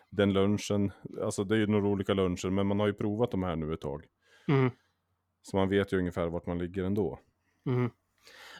[0.09, 0.91] den lunchen.
[1.21, 3.73] Alltså det är ju några olika luncher, men man har ju provat de här nu
[3.73, 4.05] ett tag.
[4.47, 4.71] Mm.
[5.41, 7.19] Så man vet ju ungefär vart man ligger ändå.
[7.65, 7.91] Mm.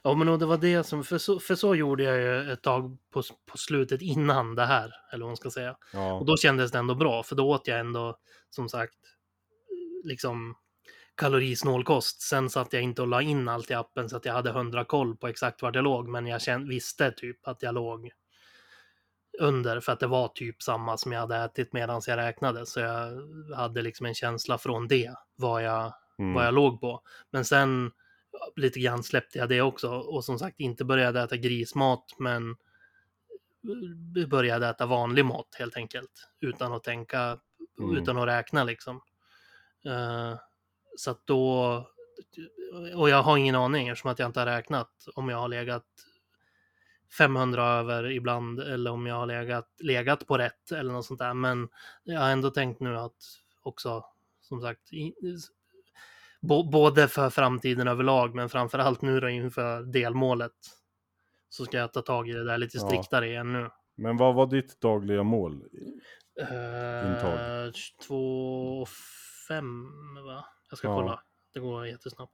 [0.07, 2.61] Ja, men och det var det som, för så, för så gjorde jag ju ett
[2.61, 5.77] tag på, på slutet innan det här, eller vad man ska säga.
[5.93, 8.17] Ja, Och då kändes det ändå bra, för då åt jag ändå,
[8.49, 8.97] som sagt,
[10.03, 10.55] liksom
[11.15, 12.21] kalorisnål kost.
[12.21, 14.85] Sen satt jag inte och la in allt i appen så att jag hade hundra
[14.85, 18.11] koll på exakt vart jag låg, men jag kände, visste typ att jag låg
[19.39, 22.65] under för att det var typ samma som jag hade ätit medan jag räknade.
[22.65, 23.21] Så jag
[23.55, 26.33] hade liksom en känsla från det, vad jag, mm.
[26.33, 27.01] vad jag låg på.
[27.31, 27.91] Men sen
[28.55, 32.55] lite grann släppte jag det också och som sagt inte började äta grismat men
[34.27, 37.39] började äta vanlig mat helt enkelt utan att tänka,
[37.79, 37.97] Mm.
[37.97, 39.01] utan att räkna liksom.
[39.85, 40.35] Eh,
[40.97, 41.63] så att då,
[42.95, 45.85] och jag har ingen aning eftersom att jag inte har räknat om jag har legat
[47.17, 51.33] 500 över ibland eller om jag har legat, legat på rätt eller något sånt där.
[51.33, 51.69] Men
[52.03, 53.17] jag har ändå tänkt nu att
[53.61, 54.05] också,
[54.41, 54.89] som sagt,
[56.47, 60.51] bo, både för framtiden överlag men framförallt nu då inför delmålet
[61.49, 62.87] så ska jag ta tag i det där lite Ja.
[62.87, 63.69] striktare igen nu.
[63.95, 65.63] Men vad var ditt dagliga mål?
[67.05, 67.65] Intag.
[67.67, 67.71] Uh,
[68.07, 68.85] 2
[69.47, 69.85] 5
[70.25, 70.45] va?
[70.69, 70.95] Jag ska Ja.
[70.95, 71.23] kolla.
[71.53, 72.33] Det går jättesnabbt.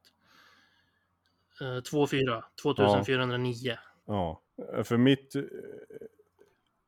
[1.61, 3.77] Uh, 2 4 2409.
[4.05, 4.41] Ja,
[4.83, 5.35] för mitt...
[5.35, 5.41] eh,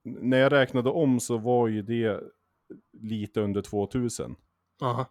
[0.04, 2.22] När jag räknade om så var ju det
[2.94, 4.36] lite under 2000.
[4.82, 5.06] Aha.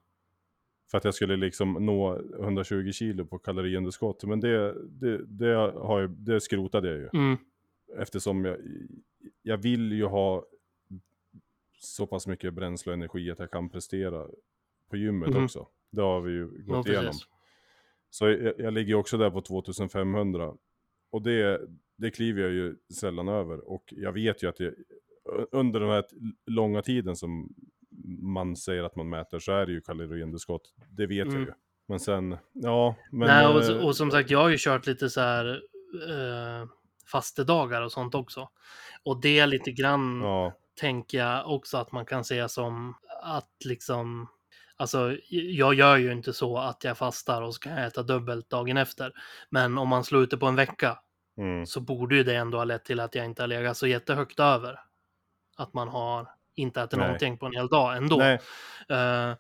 [0.91, 4.25] För att jag skulle liksom nå 120 kilo på kaloriunderskott.
[4.25, 7.09] Men det, det, det, har jag, det skrotade jag ju.
[7.15, 7.37] Mm.
[7.99, 8.57] Eftersom jag,
[9.43, 10.47] jag vill ju ha
[11.79, 14.27] så pass mycket bränsle och energi att jag kan prestera
[14.91, 15.45] på gymmet Mhm.
[15.45, 15.67] också.
[15.91, 17.05] Det har vi ju Ja, gått igenom.
[17.07, 17.27] precis.
[18.11, 20.55] Så jag, jag ligger också där på 2500.
[21.11, 21.61] Och det,
[21.97, 23.69] det kliver jag ju sällan över.
[23.71, 24.75] Och jag vet ju att jag,
[25.53, 26.05] under den här
[26.47, 27.55] långa tiden som
[28.23, 30.75] man säger att man mäter så är det ju kaloriunderskott.
[30.91, 31.43] Det vet jag Mm.
[31.43, 31.53] ju.
[31.89, 32.97] Men sen, ja.
[33.13, 35.47] Men, Nej, och, eh, och som sagt, jag har ju kört lite så här
[36.11, 36.67] uh,
[37.13, 38.49] fastedagar och sånt också.
[39.03, 44.29] Och det lite grann Ja, tänker jag också att man kan se som att liksom
[44.77, 48.51] Alltså, jag gör ju inte så att jag fastar och så kan jag äta dubbelt
[48.51, 49.13] dagen efter.
[49.51, 50.99] Men om man slår ut det på en vecka
[51.39, 53.87] mm, så borde ju det ändå ha lett till att jag inte har legat så
[53.87, 54.81] jättehögt över.
[55.57, 57.07] Att man har inte ätit Nej.
[57.07, 58.21] någonting på en hel dag ändå.
[58.21, 59.35] Eh,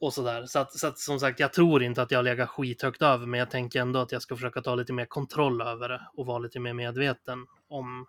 [0.00, 0.46] och sådär.
[0.46, 3.40] Så att, så att som sagt, jag tror inte att jag lägger skithögt över, men
[3.40, 6.38] jag tänker ändå att jag ska försöka ta lite mer kontroll över det och vara
[6.38, 8.06] lite mer medveten om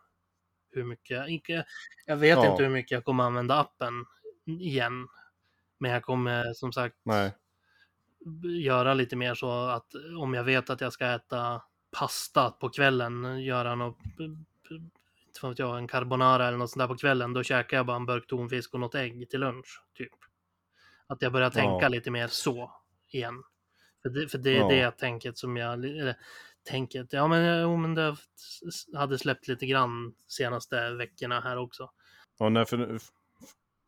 [0.72, 1.66] hur mycket, inte,
[2.06, 2.52] jag vet Ja.
[2.52, 4.06] inte hur mycket jag kommer använda appen
[4.46, 5.08] igen.
[5.78, 7.32] Men jag kommer som sagt nej.
[8.64, 9.88] göra lite mer så att
[10.22, 11.62] om jag vet att jag ska äta
[11.92, 13.98] pasta på kvällen, göra något,
[15.44, 18.06] vet jag, en carbonara eller något sånt där på kvällen, då käkar jag bara en
[18.06, 20.12] burk tonfisk och något ägg till lunch, typ.
[21.08, 21.88] Att jag börjar tänka Ja.
[21.88, 22.72] lite mer så
[23.12, 23.44] igen.
[24.02, 24.70] För det, för det är Ja.
[24.70, 26.16] det tänket som jag, eller
[26.70, 28.16] tänket, ja men, jo, men det
[28.96, 31.90] hade släppt lite grann senaste veckorna här också.
[32.40, 33.00] Ja, nej, för,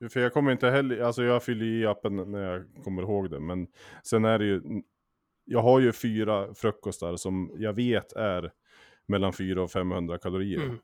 [0.09, 3.39] för jag kommer inte heller, alltså jag fyller i appen när jag kommer ihåg det,
[3.39, 3.67] men
[4.03, 4.61] sen är det ju,
[5.45, 8.51] jag har ju fyra frukostar som jag vet är
[9.05, 10.63] mellan 400 och 500 kalorier.
[10.63, 10.79] Mm.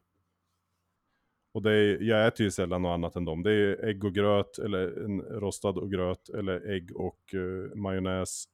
[1.57, 3.43] Och det är, jag äter ju sällan något annat än dem.
[3.43, 8.45] Det är ägg och gröt, eller en rostad och gröt, eller ägg och eh, majonnäs,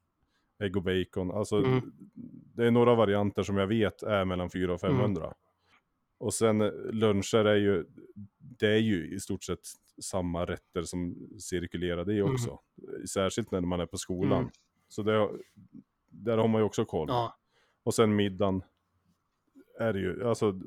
[0.59, 1.31] ägg och bacon.
[1.31, 1.81] Alltså Mm.
[2.55, 5.33] det är några varianter som jag vet är mellan 400 och 500.
[6.17, 7.85] Och sen eh, luncher är ju,
[8.39, 9.59] det är ju i stort sett
[10.01, 12.59] samma rätter som cirkulerar det också.
[13.09, 14.39] Särskilt när man är på skolan.
[14.39, 14.51] Mm.
[14.87, 15.29] Så det,
[16.09, 17.07] där har man ju också koll.
[17.09, 17.37] Ja,
[17.83, 18.63] Och sen middagen
[19.79, 20.59] är det ju, alltså,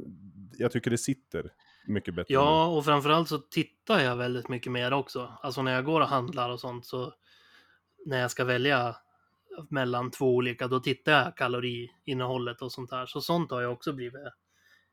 [0.58, 1.52] jag tycker det sitter
[1.88, 2.40] mycket bättre nu.
[2.40, 5.32] Ja, och framförallt så tittar jag väldigt mycket mer också.
[5.42, 7.14] Alltså när jag går och handlar och sånt så
[8.06, 8.96] när jag ska välja
[9.70, 13.06] mellan två olika, då tittar jag kaloriinnehållet och sånt där.
[13.06, 14.22] Så sånt har jag också blivit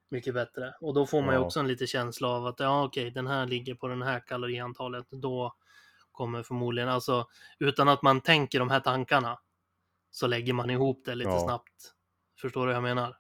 [0.10, 0.74] mycket bättre.
[0.82, 1.46] Och då får man ju Ja.
[1.46, 5.06] också en liten känsla av att ja, okej, den här ligger på den här kaloriantalet.
[5.10, 5.56] Då
[6.12, 7.28] kommer förmodligen, alltså
[7.60, 9.40] utan att man tänker de här tankarna
[10.12, 11.40] så lägger man ihop det lite Ja.
[11.40, 11.94] snabbt.
[12.42, 13.18] Förstår du vad jag menar?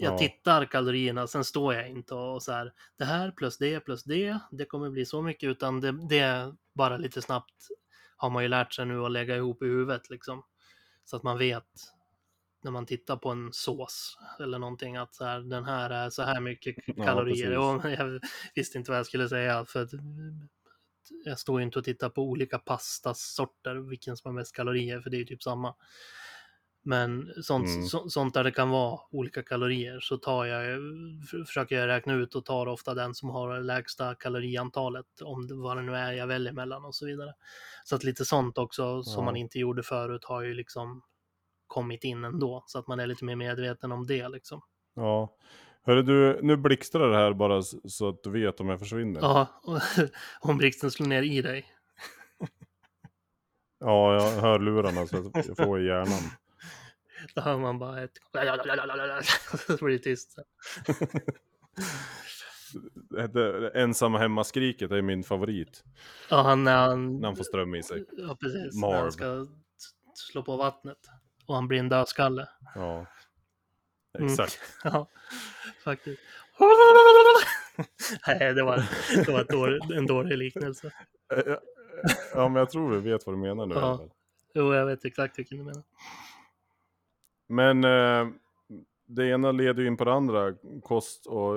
[0.00, 0.18] Jag Ja.
[0.18, 4.38] tittar kalorierna, sen står jag inte och så här, det här plus det plus det,
[4.50, 7.54] det kommer bli så mycket, utan det, det är bara lite snabbt
[8.16, 10.42] har man ju lärt sig nu att lägga ihop i huvudet liksom.
[11.04, 11.64] Så att man vet
[12.62, 16.22] när man tittar på en sås eller någonting att så här, den här är så
[16.22, 17.58] här mycket Ja, kalorier.
[17.58, 18.20] och jag
[18.54, 19.88] visste inte vad jag skulle säga för
[21.24, 25.10] jag står ju inte och tittar på olika pastasorter, vilken som har mest kalorier, för
[25.10, 25.74] det är ju typ samma.
[26.88, 27.82] Men sånt, Mm.
[27.82, 30.78] så, sånt där det kan vara olika kalorier så tar jag,
[31.46, 35.54] försöker jag räkna ut och tar ofta den som har det lägsta kaloriantalet, om det,
[35.54, 37.34] vad det nu är jag väljer mellan och så vidare.
[37.84, 39.24] Så att lite sånt också som Ja.
[39.24, 41.02] man inte gjorde förut har ju liksom
[41.66, 44.60] kommit in ändå, så att man är lite mer medveten om det liksom.
[44.94, 45.36] Ja.
[45.82, 49.20] Hörru du, nu blixtrar det här bara så att du vet om jag försvinner.
[49.20, 49.46] Ja,
[50.40, 51.66] om blixten slår ner i dig.
[53.78, 56.20] Ja, jag hör lurarna så jag får i hjärnan.
[57.34, 58.18] Då hör man bara ett...
[59.66, 60.38] Så blir det tyst.
[63.32, 65.84] Det, ensamma hemmaskriket är min favorit.
[66.30, 67.20] Ja, han, när han...
[67.20, 68.04] När han får ström i sig.
[68.12, 68.74] Ja, precis.
[68.74, 69.00] När Marv.
[69.00, 69.46] han ska
[70.14, 70.98] slå på vattnet.
[71.46, 72.48] Och han blir en dödskalle.
[72.74, 73.06] Ja.
[74.18, 74.26] Mm.
[74.30, 74.58] Exakt.
[74.84, 75.08] Ja,
[75.84, 76.22] faktiskt.
[78.26, 78.76] Nej, det var,
[79.26, 80.92] det var dålig, en dålig liknelse.
[81.34, 81.54] Eh,
[82.34, 83.74] Ja, men jag tror vi vet vad du menar nu.
[83.74, 84.00] Ja.
[84.54, 85.82] Jo, jag vet exakt vilken du menar.
[87.46, 88.28] Men eh,
[89.06, 91.52] det ena leder ju in på det andra, kost och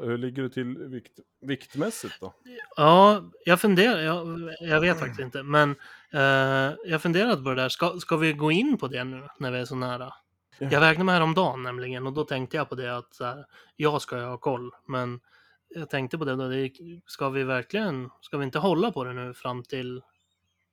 [0.00, 2.34] hur ligger du till vikt, viktmässigt då?
[2.76, 4.00] Ja, jag funderar.
[4.00, 5.42] Jag, jag vet faktiskt inte.
[5.42, 5.70] Men
[6.12, 7.68] eh, jag funderade på det där.
[7.68, 10.12] Ska, ska vi gå in på det nu när vi är så nära?
[10.58, 10.68] Ja.
[10.70, 13.44] Jag vägde mig häromdagen nämligen och då tänkte jag på det att här,
[13.76, 14.70] jag ska ju ha koll.
[14.86, 15.20] Men
[15.68, 16.48] jag tänkte på det då.
[16.48, 16.72] Det,
[17.06, 20.02] ska vi verkligen, ska vi inte hålla på det nu fram till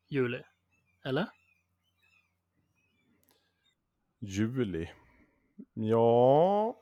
[0.10, 0.41] juli?
[1.05, 1.26] Eller?
[4.20, 4.89] Juli?
[5.74, 6.76] Ja,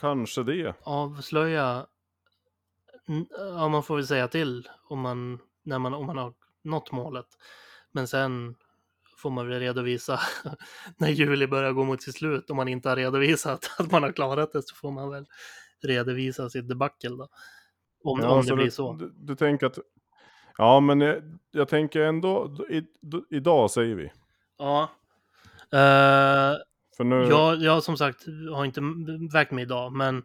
[0.00, 0.74] kanske det.
[0.82, 1.86] Avslöja,
[3.38, 7.26] ja man får väl säga till om man, när man, om man har nått målet.
[7.92, 8.54] Men sen
[9.16, 10.20] får man väl redovisa
[10.96, 12.50] när juli börjar gå mot sitt slut.
[12.50, 15.26] Om man inte har redovisat att man har klarat det så får man väl
[15.82, 17.28] redovisa sitt debacle då.
[18.04, 18.92] Om, Ja, om det blir du, så.
[18.92, 19.78] Du, du tänker att,
[20.58, 22.82] ja men jag, jag tänker ändå, i,
[23.30, 24.12] idag säger vi.
[24.58, 24.90] Ja.
[25.72, 26.54] Eh,
[26.96, 28.80] För nu, jag, jag som sagt har inte
[29.32, 30.24] vägt mig idag, men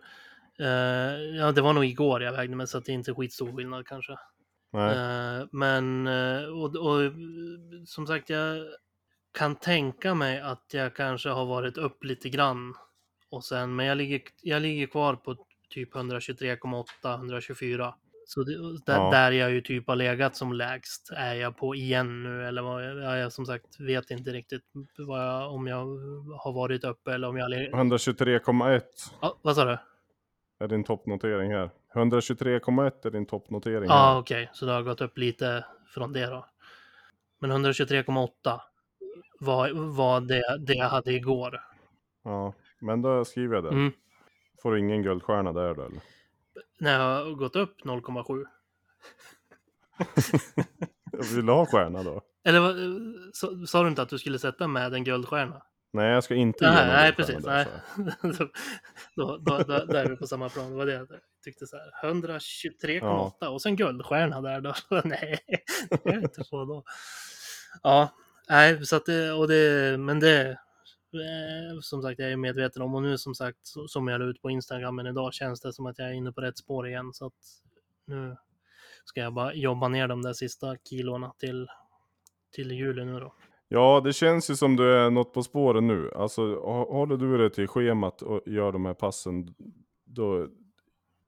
[0.60, 3.58] eh, ja, det var nog igår jag vägde mig så att det inte är skitstor
[3.58, 4.16] skillnad kanske.
[4.92, 7.12] Eh, men, eh, och, och eh,
[7.86, 8.58] som sagt, jag
[9.38, 12.74] kan tänka mig att jag kanske har varit upp lite grann.
[13.30, 15.36] Och sen, men jag ligger, jag ligger kvar på
[15.70, 17.94] typ 123,8, 124.
[18.34, 19.12] Så det, där, Ja.
[19.12, 22.48] där jag ju typ har legat som lägst är jag på igen nu.
[22.48, 24.62] Eller vad jag, ja, jag som sagt vet inte riktigt
[24.98, 25.86] vad jag, om jag
[26.38, 27.74] har varit uppe eller om jag har legat...
[27.74, 28.82] 123,1
[29.22, 29.78] Ja, vad sa du?
[30.60, 31.70] är din toppnotering här.
[31.96, 36.46] 123,1 är din toppnotering Ja, okej, så det har gått upp lite från det då.
[37.40, 38.60] Men 123,8
[39.40, 41.62] var, var det, det jag hade igår.
[42.24, 43.70] Ja, men då skriver jag det.
[43.70, 43.92] Mm.
[44.62, 46.02] Får du ingen guldstjärna där då eller?
[46.80, 48.45] När jag har gått upp 0,7.
[51.36, 52.22] Vill du ha stjärna då?
[52.43, 55.62] Eller sa, du inte att du skulle sätta med en guldstjärna?
[55.93, 57.43] Nej, jag ska inte ge Nej, precis.
[57.43, 58.34] där, Nej.
[58.38, 58.47] så.
[59.16, 60.72] då, då, då, då är vi på samma plan.
[60.72, 61.08] Det var det jag
[61.43, 62.12] tyckte så här.
[62.12, 64.74] 123,8 och sen guldstjärna där då.
[65.04, 65.39] nej,
[65.89, 66.84] det jag inte få då.
[67.84, 68.10] Ja,
[68.49, 70.60] nej, så att det, och det, men det,
[71.82, 73.57] som sagt, jag är medveten om och nu som sagt,
[73.88, 76.32] som jag la ut på Instagram, men idag känns det som att jag är inne
[76.32, 77.34] på rätt spår igen, så att
[78.05, 78.38] nu
[79.05, 81.68] ska jag bara jobba ner de där sista kilorna till,
[82.55, 83.34] till juli nu då.
[83.68, 86.12] Ja, det känns ju som du är något på spåren nu.
[86.16, 89.55] Alltså, hå- håller du dig till schemat och gör de här passen,
[90.05, 90.47] då,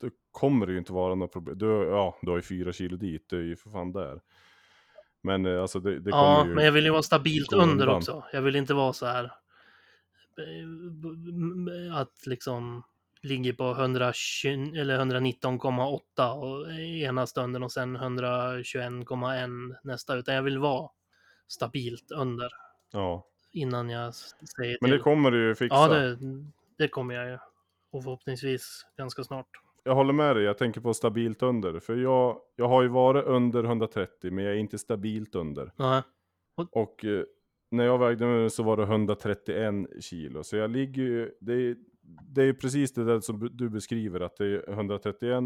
[0.01, 1.57] då kommer det ju inte vara något problem.
[1.57, 4.21] Du, ja, du har ju fyra kilo dit, du är ju för fan där.
[5.21, 6.55] Men eh, alltså det, det Ja, kommer ju...
[6.55, 7.89] men jag vill ju vara stabilt under undan.
[7.97, 8.23] också.
[8.33, 9.31] Jag vill inte vara så här eh,
[11.93, 12.83] att liksom
[13.21, 20.59] ligger på 120 eller 119,8 och ena stunden och sen 121,1 nästa, utan jag vill
[20.59, 20.89] vara
[21.47, 22.49] stabilt under
[22.91, 24.97] Ja, innan jag säger men till.
[24.97, 25.75] det kommer du ju fixa.
[25.75, 26.17] Ja, det,
[26.77, 27.37] det kommer jag ju.
[27.91, 29.47] Och förhoppningsvis ganska snart.
[29.83, 31.79] Jag håller med dig, jag tänker på stabilt under.
[31.79, 35.71] För jag, jag har ju varit under 130, men jag är inte stabilt under.
[35.75, 36.01] Nej.
[36.71, 37.23] Och eh,
[37.73, 40.43] när jag vägde mig så var det 131 kilo.
[40.43, 41.75] Så jag ligger ju, det är,
[42.35, 45.43] det är precis det där som du beskriver, att det är 131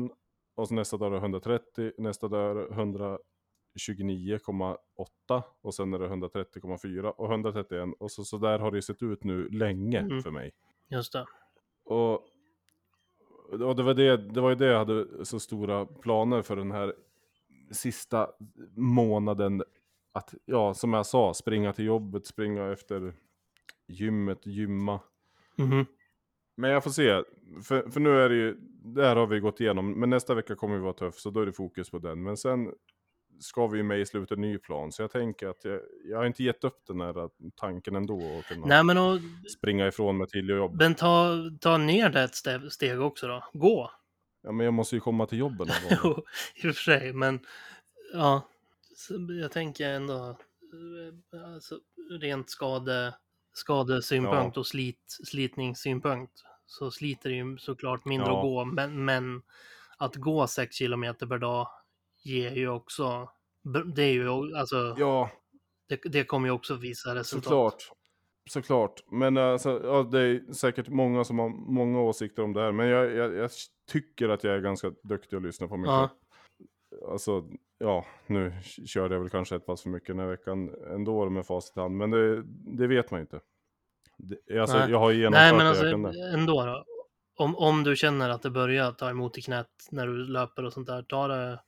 [0.56, 6.00] och så nästa dag är det 130, nästa dag är det 129,8 och sen är
[6.00, 10.22] det 130,4 och 131 och så, så där har det sett ut nu länge Mm.
[10.22, 10.52] för mig.
[10.90, 11.26] Just det.
[11.86, 12.14] Och,
[13.52, 16.72] och det, var det, det var ju det jag hade så stora planer för den
[16.72, 16.94] här
[17.72, 18.30] sista
[18.76, 19.64] månaden.
[20.18, 23.14] Att, ja, som jag sa, springa till jobbet, springa efter
[23.88, 25.00] gymmet, gymma.
[25.56, 25.86] Mhm.
[26.58, 27.24] Men jag får se,
[27.64, 28.56] för, för nu är det ju,
[28.96, 31.40] det här har vi gått igenom, men nästa vecka kommer vi vara tuff, så då
[31.42, 32.24] är det fokus på den.
[32.24, 32.72] Men sen
[33.40, 36.18] ska vi ju med i slutet en ny plan, så jag tänker att jag, jag
[36.18, 39.20] har inte gett upp den här tanken ändå att kunna Nej men och,
[39.58, 40.78] springa ifrån mig till jobbet.
[40.80, 43.44] men ta, ta ner det ett ste- steg också då.
[43.54, 43.92] Gå.
[44.42, 45.58] Ja, men jag måste ju komma till gång.
[46.04, 46.24] Jo,
[46.56, 47.40] I och för sig, men
[48.14, 48.50] ja.
[49.00, 50.14] Så Jag tänker ändå,
[51.34, 51.80] eh, alltså,
[52.22, 53.14] rent skade,
[53.54, 54.60] skadesynpunkt Ja.
[54.60, 56.34] och slit, slitningssynpunkt
[56.66, 58.38] så sliter det ju såklart mindre Ja.
[58.38, 59.42] att gå, men, men
[59.98, 61.68] att gå 6 kilometer per dag
[62.24, 63.30] ger ju också,
[63.96, 65.30] det är ju alltså, Ja,
[65.90, 67.44] det, det kommer ju också visa resultat.
[67.44, 67.92] såklart.
[68.50, 69.02] Såklart.
[69.12, 72.72] Men alltså, ja, det är säkert många som har många åsikter om det här.
[72.72, 73.52] Men jag, jag, jag
[73.92, 76.10] tycker att jag är ganska duktig att lyssna på mig Ja.
[77.12, 77.44] Alltså,
[77.78, 78.54] ja, nu
[78.86, 81.80] körde jag väl kanske ett pass för mycket den här veckan ändå med facit i
[81.80, 81.98] hand.
[81.98, 82.44] Men det,
[82.78, 83.40] det vet man ju inte.
[84.18, 84.92] Det, alltså, Nej.
[84.92, 86.34] jag har ju genomfört Nej, men det alltså jag kunde.
[86.34, 86.86] ändå då.
[87.36, 90.74] Om, om du känner att det börjar ta emot i knät när du löper och
[90.74, 91.60] sånt där, ta det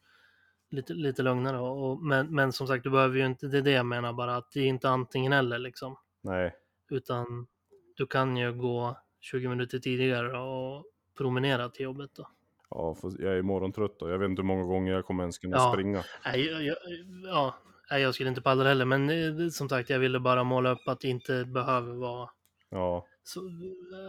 [0.70, 1.60] lite, lite lugnare.
[1.60, 4.14] Och, och, men, men som sagt, du behöver ju inte, det är det jag menar
[4.14, 5.98] bara, att det är inte antingen eller liksom.
[6.22, 6.56] Nej,
[6.90, 7.48] Utan
[7.96, 10.86] du kan ju gå 20 minuter tidigare och
[11.18, 12.28] promenera till jobbet då.
[12.70, 15.58] Ja, jag är morgontrött och jag vet inte hur många gånger jag kommer ens kunna
[15.58, 15.72] Ja.
[15.74, 16.04] springa.
[16.26, 16.76] Nej, jag, jag,
[17.24, 17.56] ja,
[17.92, 20.70] nej, jag skulle inte palla det heller, men eh, som sagt, jag ville bara måla
[20.72, 22.30] upp att det inte behöver vara
[22.70, 23.42] Ja, så,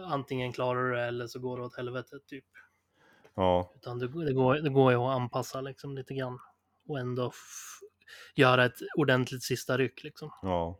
[0.07, 2.45] antingen klarar du det eller så går det åt helvete typ.
[3.35, 6.39] ja, Utan det, det, går, det går ju att anpassa liksom lite grann.
[6.87, 7.31] Och ändå
[8.35, 10.31] göra ett ordentligt sista ryck liksom.
[10.41, 10.77] ja.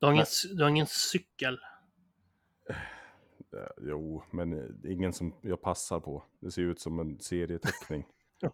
[0.00, 1.58] Du har ingen, du har ingen cykel.
[3.80, 6.24] Jo, men eh, ingen som jag passar på.
[6.40, 8.04] Det ser ut som en serieteckning.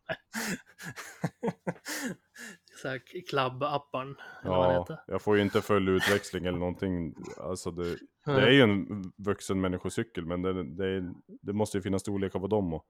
[2.83, 7.15] Så här det Ja, jag får ju inte full utväxling eller någonting.
[7.37, 12.03] Alltså det, det är ju en vuxen människocykel, men det, det, det måste ju finnas
[12.03, 12.73] storlekar på dem.
[12.75, 12.85] Och,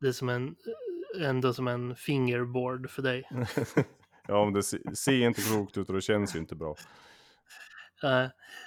[0.00, 0.56] Det är som en,
[1.20, 3.28] ändå som en fingerboard för dig.
[4.28, 6.74] ja, men det se- ser inte klokt ut och det känns ju inte bra.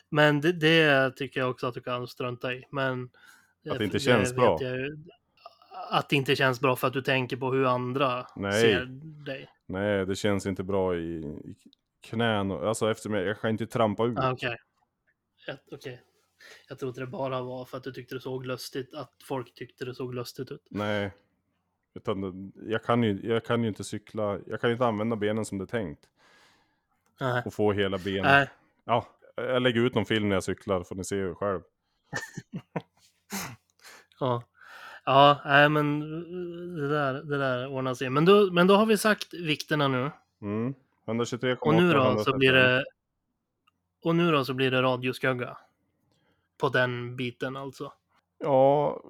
[0.10, 2.64] Men det, det tycker jag också att du kan strunta i.
[2.72, 3.10] Men
[3.70, 4.58] Att det inte känns bra?
[4.62, 4.98] jag
[5.90, 8.62] att det inte känns bra för att du tänker på hur andra Nej.
[8.62, 8.86] ser
[9.26, 9.50] dig.
[9.66, 11.56] Nej, det känns inte bra i, i
[12.02, 12.52] knän.
[12.52, 14.18] Och, alltså eftersom jag, jag kan inte trampa ut.
[14.18, 14.58] Ah, Okej.
[15.48, 16.02] Jag- Okej.
[16.70, 19.86] Jag trodde det bara var för att du tyckte det såg lustigt, att folk tyckte
[19.86, 20.68] det såg lustigt ut.
[20.70, 21.12] Nej.
[21.94, 25.46] Utan jag kan, ju, jag kan ju inte cykla, jag kan ju inte använda benen
[25.46, 26.10] som det är tänkt.
[27.20, 27.44] Nej.
[27.46, 28.24] Och få hela benen.
[28.24, 28.50] Nej.
[28.86, 29.08] Ja,
[29.50, 31.62] jag lägger ut någon film när jag cyklar, får ni se själv.
[34.20, 34.44] Ja.
[35.06, 36.00] Ja, nej men
[36.76, 38.10] det där, det där ordnar sig.
[38.10, 40.12] Men då, men då har vi sagt vikterna nu.
[40.42, 40.74] Mm.
[41.06, 42.54] 123,8 Och nu då så blir 131.
[42.54, 42.86] det...
[44.04, 45.58] Och nu då så blir det radioskugga.
[46.58, 47.94] På den biten alltså.
[48.40, 49.02] Ja,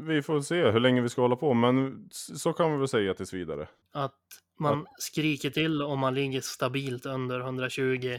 [0.00, 3.14] vi får se hur länge vi ska hålla på, men så kan vi väl säga
[3.14, 3.68] tills vidare.
[3.92, 4.20] Att
[4.58, 8.18] man skriker till om man ligger stabilt under 120.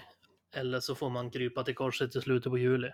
[0.54, 2.92] Eller så får man krypa till korset i slutet på juli.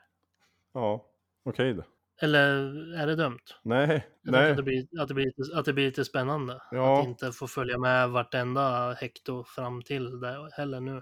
[0.73, 1.05] Ja,
[1.43, 1.83] okej då.
[2.21, 2.49] Eller
[2.93, 3.39] är det dumt?
[3.63, 4.51] Nej, Jag nej.
[4.51, 6.61] att det, blir, att, det blir lite, att det blir lite spännande.
[6.71, 6.99] Ja.
[6.99, 11.01] Att inte få följa med vartenda hekto fram till det heller nu.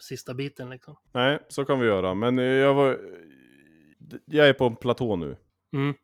[0.00, 0.96] Sista biten liksom.
[1.12, 2.14] Nej, så kan vi göra.
[2.14, 2.98] Men eh, jag var...
[4.24, 5.36] Jag är på en platå nu.
[5.72, 5.94] Mm.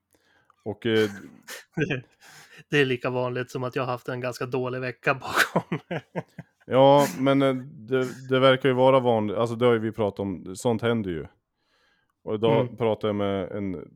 [0.64, 1.08] Och eh,
[2.68, 5.80] Det är lika vanligt som att jag har haft en ganska dålig vecka bakom.
[6.70, 9.36] ja, men eh, det, det verkar ju vara vanligt.
[9.36, 10.56] Alltså det har ju vi pratat om.
[10.56, 11.26] Sånt händer ju.
[12.24, 12.76] Och idag Mm.
[12.76, 13.88] pratade jag med en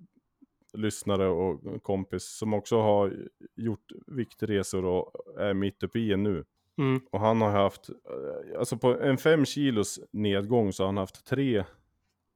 [0.74, 3.12] lyssnare och kompis som också har
[3.56, 6.44] gjort viktresor och är mitt uppe i en nu.
[6.78, 7.00] Mm.
[7.10, 11.26] Och han har haft, eh, alltså på en fem kilos nedgång så har han haft
[11.26, 11.64] tre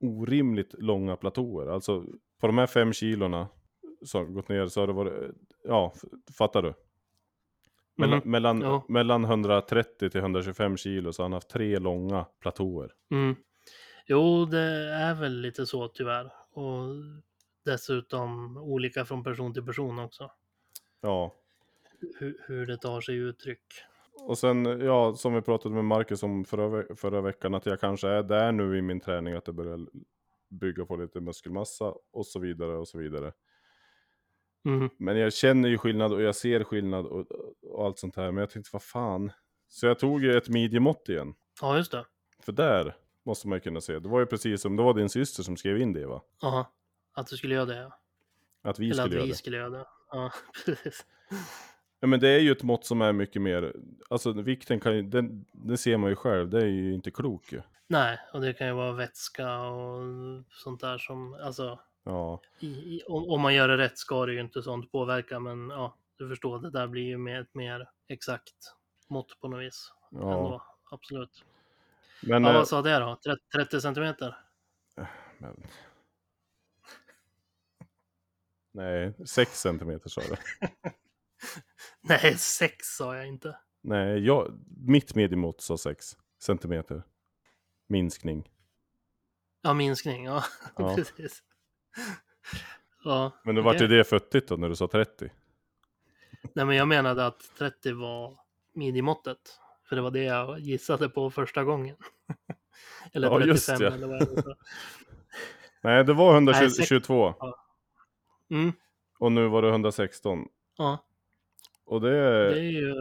[0.00, 1.66] orimligt långa platåer.
[1.66, 2.04] Alltså
[2.40, 3.48] på de här fem kilorna
[4.04, 5.28] som gått ner så har det varit, eh,
[5.64, 5.92] ja,
[6.38, 6.74] fattar du?
[7.96, 8.30] Mellan, Mhm.
[8.30, 8.84] mellan, Ja.
[8.88, 12.92] mellan 130 till 125 kilo så har han haft tre långa platåer.
[13.10, 13.34] Mm.
[14.06, 14.60] Jo, det
[14.94, 16.32] är väl lite så tyvärr.
[16.52, 16.88] Och
[17.64, 20.30] dessutom olika från person till person också.
[21.00, 21.34] Ja.
[22.18, 23.62] Hur, hur det tar sig uttryck.
[24.20, 28.08] Och sen, ja, som vi pratade med Marcus om förra, förra veckan, att jag kanske
[28.08, 29.86] är där nu i min träning, att det börjar
[30.48, 33.32] bygga på lite muskelmassa och så vidare och så vidare.
[34.66, 34.90] Mm.
[34.98, 37.26] Men jag känner ju skillnad och jag ser skillnad och,
[37.62, 38.30] och allt sånt här.
[38.32, 39.32] Men jag tänkte, vad fan.
[39.68, 41.34] Så jag tog ju ett midjemått igen.
[41.60, 42.04] Ja, just det.
[42.42, 43.98] För där måste man ju kunna se.
[43.98, 46.22] Det var ju precis som, det var din syster som skrev in det va?
[46.40, 46.72] Ja,
[47.14, 47.76] att du skulle göra det.
[47.76, 48.00] ja.
[48.62, 49.36] Att vi Eller att skulle göra vi det.
[49.36, 49.84] skulle göra det.
[50.10, 50.32] Ja,
[50.64, 51.06] precis.
[52.00, 53.76] Ja men det är ju ett mått som är mycket mer,
[54.10, 57.52] alltså vikten kan ju, den, det ser man ju själv, det är ju inte klok
[57.52, 57.62] ju.
[57.88, 60.02] Nej, och det kan ju vara vätska och
[60.50, 64.32] sånt där som, alltså, Ja, i, i, om, om man gör det rätt ska det
[64.32, 67.90] ju inte sånt påverka, men ja, du förstår, det där blir ju mer, ett mer
[68.08, 68.54] exakt
[69.08, 69.92] mått på något vis.
[70.10, 70.18] ja.
[70.18, 71.44] Ändå, absolut.
[72.22, 73.18] Men, ja, eh, vad sa det då?
[73.24, 74.36] 30, 30 centimeter?
[75.38, 75.62] men...
[78.72, 80.36] Nej, 6 centimeter sa du.
[82.00, 83.58] Nej, 6 sa jag inte.
[83.82, 87.02] Nej, jag, mitt mediemått sa 6 centimeter.
[87.88, 88.50] Minskning.
[89.62, 90.44] Ja, minskning, ja,
[90.76, 90.94] Ja.
[90.96, 91.42] precis.
[93.04, 95.30] Ja, Men då vart ju det futtigt då när du sa 30.
[96.54, 98.38] Nej, men jag menade att 30 var
[98.74, 99.38] midjemåttet.
[99.88, 101.96] För det var det jag gissade på första gången.
[103.12, 103.86] eller Ja, 35 just det.
[103.86, 104.54] eller vad jag sa.
[105.80, 107.34] Nej, det var Nej, sex- 122
[108.50, 108.72] Mm,
[109.18, 110.48] och nu var det 116.
[110.78, 111.04] ja,
[111.84, 112.10] Och det,
[112.50, 112.94] det är ju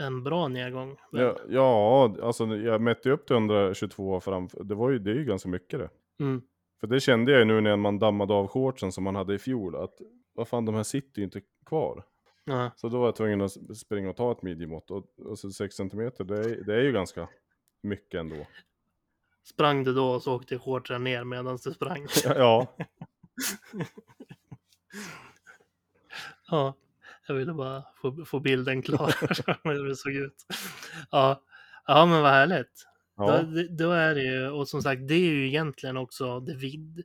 [0.00, 0.96] en bra nedgång.
[1.12, 4.64] ja, ja, alltså jag mätte ju upp till 122 framför.
[4.64, 5.88] Det var ju, det är ju ganska mycket det.
[6.20, 6.42] Mm,
[6.80, 9.38] För det kände jag ju nu när man dammade av shortsen som man hade i
[9.38, 9.94] fjol, att
[10.32, 12.04] vad fan de här sitter ju inte kvar.
[12.44, 14.90] ja, Så då var jag tvungen att springa och ta ett midjemått.
[14.90, 17.28] Och, och så 6 cm, det är, det är ju ganska
[17.82, 18.46] mycket ändå.
[19.44, 22.06] Sprang du då och så åkte shortsen ner medan du sprang?
[22.24, 22.66] Ja,
[26.50, 26.74] Ja,
[27.28, 29.14] jag ville bara få, få bilden klar
[29.64, 30.46] hur det såg ut.
[31.10, 31.42] Ja,
[31.86, 32.86] ja men vad härligt.
[33.16, 36.40] Då, ja, det- då är det ju, och som sagt, det är ju egentligen också
[36.40, 37.04] det vid.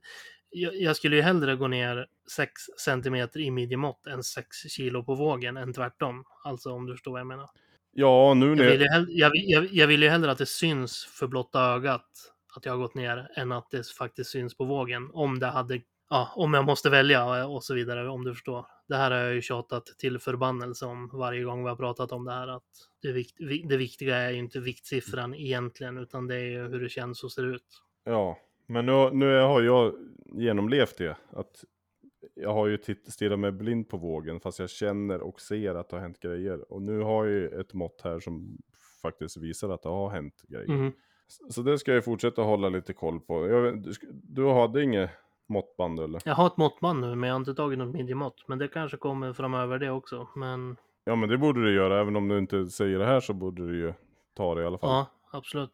[0.50, 2.06] Jag, jag skulle ju hellre gå ner
[2.36, 2.52] 6
[2.84, 6.24] centimeter i midjemått än 6 kilo på vågen än tvärtom.
[6.44, 7.48] Alltså om du förstår vad jag menar.
[7.92, 10.38] ja nu Jag när vill, ju hell, jag, vill- jag, jag vill ju hellre att
[10.38, 12.06] det syns för blotta ögat
[12.56, 15.10] att jag har gått ner än att det faktiskt syns på vågen.
[15.12, 15.80] Om det hade,
[16.10, 18.66] ja, om jag måste välja och så vidare, om du förstår.
[18.88, 22.24] Det här har jag ju tjatat till förbannelse om varje gång vi har pratat om
[22.24, 22.48] det här.
[22.48, 22.64] Att
[23.02, 26.80] det, vikt, vi- det viktiga är ju inte viktsiffran egentligen, utan det är ju hur
[26.80, 27.82] det känns och ser ut.
[28.04, 29.94] Ja, men nu, nu har jag
[30.34, 31.16] genomlevt det.
[31.32, 31.64] Att
[32.34, 35.96] jag har ju stirrat mig blind på vågen fast jag känner och ser att det
[35.96, 36.72] har hänt grejer.
[36.72, 38.58] Och nu har jag ju ett mått här som
[39.02, 40.68] faktiskt visar att det har hänt grejer.
[40.68, 40.92] Mhm.
[41.50, 43.48] Så- det ska jag fortsätta hålla lite koll på.
[43.48, 45.10] Jag, du, du hade inget
[45.50, 46.20] måttband eller?
[46.24, 48.44] Jag har ett måttband nu, men jag har inte tagit något midjemått.
[48.48, 50.28] Men det kanske kommer framöver det också.
[50.36, 53.32] Men Ja men det borde du göra, även om du inte säger det här så
[53.32, 53.94] borde du ju
[54.34, 54.90] ta det i alla fall.
[54.90, 55.06] ja,
[55.38, 55.72] absolut.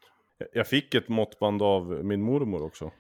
[0.52, 2.90] Jag- fick ett måttband av min mormor också.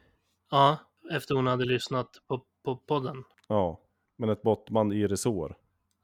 [0.50, 0.78] Ja,
[1.12, 3.24] efter hon hade lyssnat på, på podden.
[3.48, 3.80] Ja,
[4.18, 5.56] men ett måttband i resår.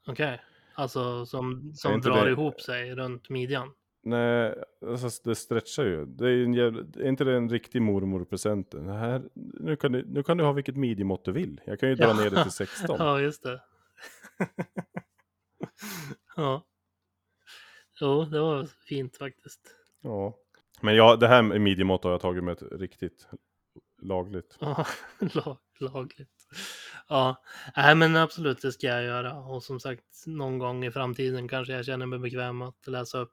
[0.08, 0.40] Okej.
[0.74, 3.70] Alltså som, som drar det- ihop sig runt midjan.
[4.04, 4.54] Nej,
[4.86, 6.04] alltså det stretchar ju.
[6.06, 8.74] Det är, en jävla, är inte det en riktig mormorpresent?
[8.74, 11.60] Här, nu, kan du, nu kan du ha vilket midjemått du vill.
[11.64, 12.14] Jag kan ju dra Ja.
[12.14, 12.96] ner det till 16.
[12.98, 13.60] Ja, just det.
[16.36, 16.62] ja.
[18.00, 19.60] Jo, det var fint faktiskt.
[20.00, 20.36] Ja.
[20.80, 23.26] Men ja, det här med midjemått har jag tagit med ett riktigt
[24.02, 24.56] lagligt.
[24.60, 24.86] Ja,
[25.18, 26.28] lag, lagligt.
[27.08, 27.42] Ja,
[27.76, 29.34] nej men absolut det ska jag göra.
[29.38, 33.32] Och som sagt, någon gång i framtiden kanske jag känner mig bekväm att läsa upp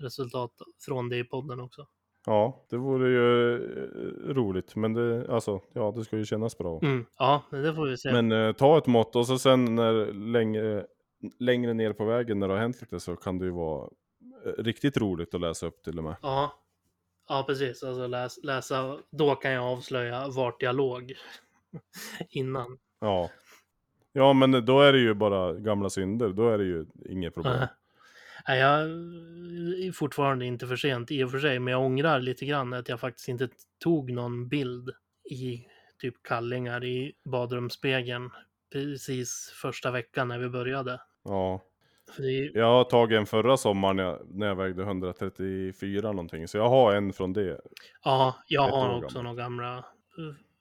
[0.00, 0.52] resultat
[0.86, 1.86] från det i podden också.
[2.26, 4.76] Ja, det vore ju eh, roligt.
[4.76, 6.80] Men det, alltså, ja, det ska ju kännas bra.
[6.82, 7.06] Mm.
[7.18, 8.12] Ja, men det får vi se.
[8.12, 10.86] Men eh, ta ett mått och så sen när längre,
[11.38, 13.88] längre ner på vägen när det har hänt lite så kan det ju vara
[14.46, 16.16] eh, riktigt roligt att läsa upp till och med.
[16.22, 16.52] Ja,
[17.28, 17.82] ja precis.
[17.82, 21.12] Alltså läs, läsa, då kan jag avslöja vart jag låg
[22.30, 22.78] innan.
[23.00, 23.30] Ja.
[24.12, 26.28] Ja, men då är det ju bara gamla synder.
[26.28, 27.66] Då är det ju inget problem.
[28.48, 28.58] Nej.
[28.60, 28.80] Jag
[29.88, 32.88] är fortfarande inte för sent i och för sig, men jag ångrar lite grann att
[32.88, 33.48] jag faktiskt inte
[33.84, 34.90] tog någon bild
[35.30, 35.66] i
[36.00, 38.30] typ kallingar i badrumsspegeln
[38.72, 41.00] precis första veckan när vi började.
[41.24, 41.62] Ja.
[42.18, 46.48] Är, Jag har tagit en förra sommaren när jag, när jag vägde 134 någonting.
[46.48, 47.60] Så jag har en från det.
[48.04, 49.24] ja, jag har också gammal.
[49.24, 49.84] några gamla eh,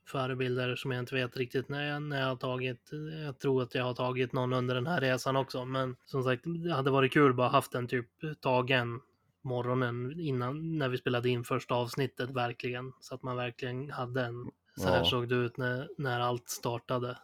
[0.05, 2.89] förebilder som jag inte vet riktigt när jag, när jag har tagit.
[3.25, 6.43] Jag tror att jag har tagit någon under den här resan också, men som sagt,
[6.45, 8.09] det hade varit kul bara haft en typ
[8.41, 9.01] tagen
[9.41, 14.51] morgonen innan när vi spelade in första avsnittet verkligen så att man verkligen hade en.
[14.77, 15.05] Så här Ja.
[15.05, 17.17] såg det ut när, när allt startade.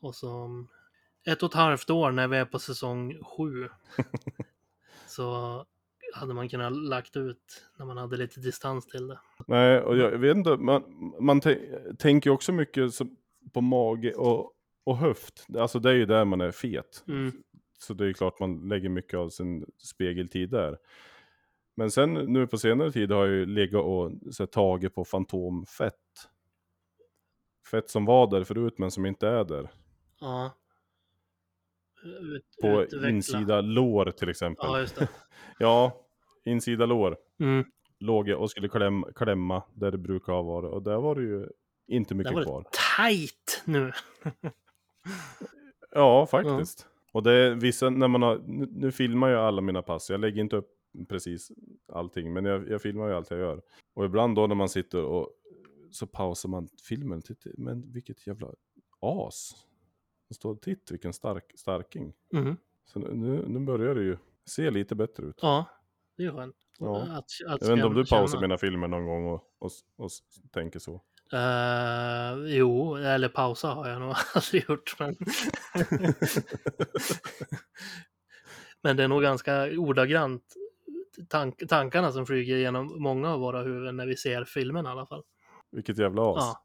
[0.00, 0.48] Och så
[1.26, 3.68] ett och ett halvt år när vi är på säsong sju.
[5.06, 5.66] så
[6.14, 9.20] hade man kunnat lagt ut när man hade lite distans till det.
[9.46, 10.82] Nej, och jag vet inte, man,
[11.20, 12.92] man tän- tänker ju också mycket
[13.52, 14.52] på mage och,
[14.84, 15.46] och höft.
[15.58, 17.04] Alltså det är ju där man är fet.
[17.08, 17.32] Mm.
[17.78, 20.78] Så det är ju klart man lägger mycket av sin spegeltid där.
[21.74, 25.04] Men sen nu på senare tid har jag ju legat och så här, tagit på
[25.04, 25.94] fantomfett.
[27.70, 29.70] Fett som var där förut men som inte är där.
[30.20, 30.54] Ja.
[32.04, 33.08] Ut, På utveckla.
[33.08, 34.66] insida lår till exempel.
[34.68, 35.08] Ja, just det.
[35.58, 36.03] Ja,
[36.44, 37.16] insida lår.
[37.40, 37.64] Mm.
[37.98, 40.72] Låg jag och skulle klämma, klämma där det brukar ha varit.
[40.72, 41.48] Och där var det ju
[41.86, 42.66] inte mycket var det kvar.
[42.96, 43.92] tight nu.
[45.90, 46.86] Ja, faktiskt.
[47.12, 50.20] Och det är vissa, när man har, nu, nu filmar jag alla mina pass, jag
[50.20, 50.70] lägger inte upp
[51.08, 51.52] precis
[51.92, 53.62] allting, men jag, jag filmar ju allt jag gör.
[53.94, 55.28] Och ibland då när man sitter och
[55.90, 58.48] så pausar man filmen, titta, men vilket jävla
[59.00, 59.52] as.
[60.28, 62.12] Det står titt vilken stark, starking.
[62.32, 62.56] Mm.
[62.84, 65.38] Så nu- nu, nu börjar det ju se lite bättre ut.
[65.42, 65.64] Ja,
[66.16, 66.56] det är skönt.
[66.78, 67.02] Ja.
[67.02, 70.10] Att, att jag vet inte om du pausar mina filmer någon gång och, och, och
[70.52, 71.02] tänker så.
[71.32, 74.96] Eh, jo, eller pausa har jag nog aldrig gjort.
[74.98, 75.16] Men,
[78.82, 80.54] men det är nog ganska ordagrant
[81.28, 85.06] tank, tankarna som flyger genom många av våra huvuden när vi ser filmen i alla
[85.06, 85.22] fall.
[85.70, 86.36] Vilket jävla as.
[86.36, 86.64] Ja.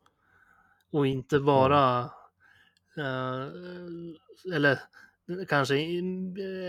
[0.92, 2.00] Och inte bara,
[2.98, 3.48] eh,
[4.56, 4.80] eller
[5.50, 5.76] kanske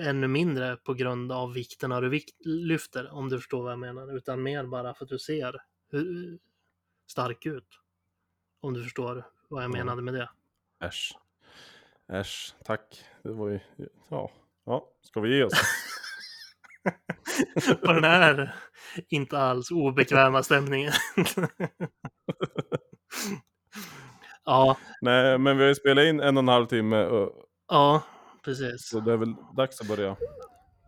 [0.05, 3.79] ännu mindre på grund av vikten av du vikt, lyfter, om du förstår vad jag
[3.79, 5.57] menar, utan mer bara för att du ser
[5.91, 6.39] hur
[7.11, 7.69] stark ut.
[8.61, 9.73] Om du förstår vad jag Ja.
[9.73, 10.31] menade med det.
[10.85, 11.19] Äsch.
[12.13, 13.05] Äsch, tack.
[13.23, 13.61] Det var ju,
[14.09, 14.31] ja.
[14.67, 15.53] Ja, ska vi ge oss?
[17.85, 18.55] På den här
[19.09, 20.93] inte alls obekväma stämningen.
[24.45, 28.03] ja, Nej, men vi har ju spelat in en och en halv timme, och- ja,
[28.45, 28.89] precis.
[28.89, 30.17] så det är väl dags att börja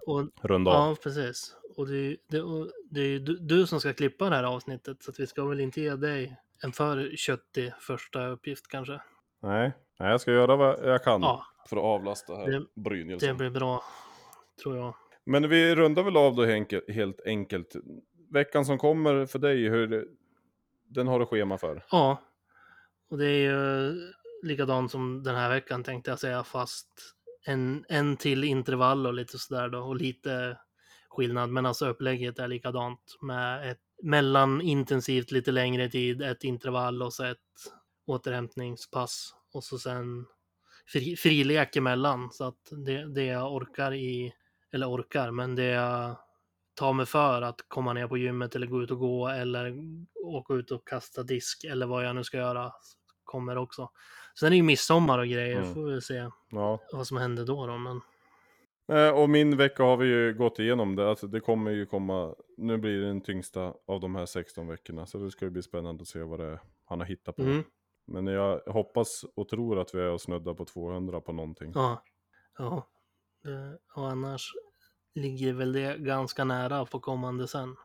[0.07, 0.91] Och runda av.
[0.91, 1.57] Ja, precis.
[1.77, 4.45] Och det, är- det, och det är ju du, du som ska klippa det här
[4.45, 9.01] avsnittet, så att vi ska väl inte ge dig en för köttig första uppgift kanske.
[9.43, 9.73] Nej.
[10.01, 13.29] Nej, jag ska göra vad jag kan Ja, för att avlasta här Det- Brynjelsson.
[13.29, 13.85] det blir bra,
[14.63, 14.95] tror jag.
[15.25, 17.73] Men vi rundar väl av då enkel, helt enkelt.
[18.31, 20.09] Veckan som kommer för dig, hur,
[20.89, 21.85] den har du schema för?
[21.91, 22.23] Ja,
[23.11, 23.93] och det är ju
[24.43, 26.89] likadant som den här veckan tänkte jag säga, fast
[27.47, 30.59] en, en till intervall och lite sådär då, och lite
[31.09, 31.51] skillnad.
[31.51, 37.15] Men alltså upplägget är likadant med ett mellan intensivt lite längre tid, ett intervall och
[37.15, 37.39] så ett
[38.07, 40.27] återhämtningspass och så sen
[40.87, 44.33] fri, frilek emellan så att det, det jag orkar i,
[44.73, 46.17] eller orkar, men det jag
[46.75, 49.75] tar mig för att komma ner på gymmet eller gå ut och gå eller
[50.25, 52.73] åka ut och kasta disk eller vad jag nu ska göra
[53.25, 53.91] kommer också.
[54.39, 55.75] Sen är det ju midsommar och grejer, Mm.
[55.75, 56.79] får vi se Ja.
[56.93, 57.67] vad som händer då.
[57.67, 58.01] då men...
[58.89, 61.09] Eh, Och min vecka har vi ju gått igenom det.
[61.11, 65.07] Alltså det kommer ju komma, nu blir det den tyngsta av de här 16 veckorna.
[65.07, 67.43] Så det ska ju bli spännande att se vad det är han har hittat på.
[67.43, 67.65] Mm.
[68.07, 71.73] Men jag hoppas och tror att vi är och snuddar på 200 på någonting.
[71.75, 72.03] Ja.
[72.59, 72.87] ja.
[73.95, 74.53] Och annars
[75.15, 77.77] ligger väl det ganska nära på kommande sen.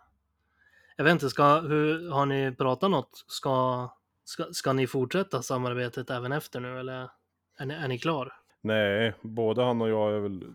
[0.96, 3.24] Jag vet inte, ska, hur, har ni pratat något?
[3.28, 3.90] Ska,
[4.28, 7.10] ska, ska ni fortsätta samarbetet även efter nu eller
[7.58, 8.34] är ni, är ni klar?
[8.62, 10.54] Nej, både han och jag är väl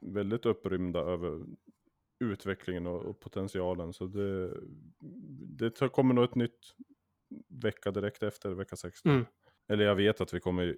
[0.00, 1.40] väldigt upprymda över
[2.20, 3.92] utvecklingen och, potentialen.
[3.92, 4.50] Så det,
[5.70, 6.74] det kommer nog ett nytt
[7.48, 9.12] vecka direkt efter vecka 16.
[9.12, 9.26] Mm.
[9.68, 10.76] Eller jag vet att vi kommer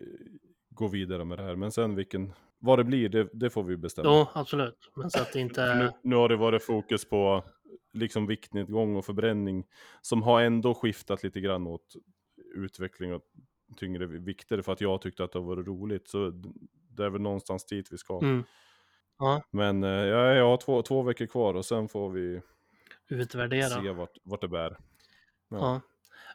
[0.70, 1.56] gå vidare med det här.
[1.56, 4.08] Men sen vilken, vad det blir, det, det får vi bestämma.
[4.08, 4.90] Jo, absolut.
[4.94, 7.44] Men så att det inte Nu, nu har det varit fokus på
[7.92, 9.66] liksom viktnedgång och förbränning
[10.00, 11.96] som har ändå skiftat lite grann åt
[12.54, 13.22] utveckling och
[13.76, 16.08] tyngre vikter för att jag tyckte att det var roligt.
[16.08, 16.30] Så
[16.90, 18.18] det är väl någonstans dit vi ska.
[18.18, 18.44] Mm.
[19.18, 22.40] Ja, Men eh, ja, jag har två, två veckor kvar och sen får vi
[23.08, 23.68] utvärdera.
[23.68, 24.76] se vart, vart det bär.
[25.48, 25.80] Ja.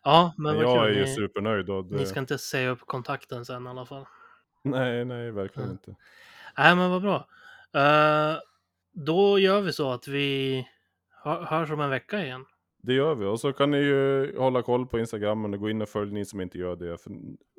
[0.04, 1.70] ja, men Men vad jag är ju Ni, supernöjd.
[1.70, 1.96] Och det...
[1.96, 4.06] ni ska inte säga upp kontakten sen i alla fall.
[4.64, 5.72] Nej, nej, verkligen Ja.
[5.74, 5.96] inte.
[6.58, 7.28] Nej, men vad bra.
[7.74, 8.38] Eh,
[8.92, 10.68] då gör vi så att vi
[11.24, 12.46] hö- hörs om en vecka igen.
[12.82, 13.26] Det gör vi.
[13.26, 16.26] Och så kan ni ju hålla koll på Instagram och gå in och följ ni
[16.26, 16.98] som inte gör det.
[16.98, 17.12] För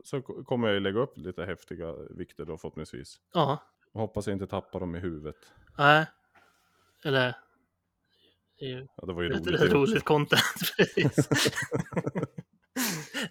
[0.04, 3.20] så ko- kommer jag ju lägga upp lite häftiga vikter då förhoppningsvis.
[3.34, 3.58] Ja,
[3.92, 5.36] Jag hoppas jag inte tappar dem i huvudet.
[5.78, 6.06] nej.
[7.04, 7.34] Eller...
[8.58, 9.46] Det ju Ja, det var ju roligt.
[9.46, 10.00] roligt, det också.
[10.00, 10.42] content.
[10.76, 11.28] precis.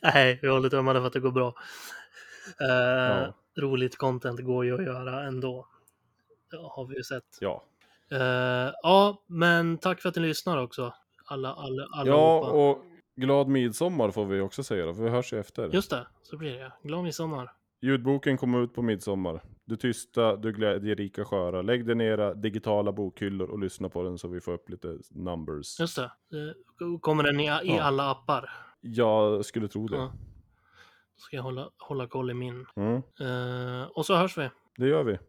[0.01, 1.47] nej, vi håller tummarna för att det går bra.
[2.61, 3.33] Eh, Ja.
[3.57, 5.67] Roligt content går ju att göra ändå.
[6.51, 7.37] Det har vi ju sett.
[7.39, 7.63] Ja,
[8.11, 10.93] Eh, ja, men tack för att ni lyssnar också.
[11.29, 12.83] Alla, alla, alla ja och
[13.15, 15.69] glad midsommar får vi också säga då, för vi hörs ju efter.
[15.69, 16.71] Just det, så blir det.
[16.83, 17.51] Glad midsommar.
[17.81, 19.41] Ljudboken kommer ut på midsommar.
[19.65, 21.61] Du tysta, du glädjerika sköra.
[21.61, 24.97] Lägg dig i era digitala bokhyllor och lyssna på den så vi får upp lite
[25.09, 25.79] numbers.
[25.79, 26.11] Just det.
[27.01, 27.81] Kommer den i, i Ja.
[27.83, 28.49] alla appar?
[28.81, 29.97] Jag skulle tro det.
[29.97, 30.11] Ja.
[31.15, 32.65] Då ska jag hålla, hålla koll i min.
[32.75, 34.49] Mm, Eh, och så hörs vi.
[34.77, 35.19] det gör vi.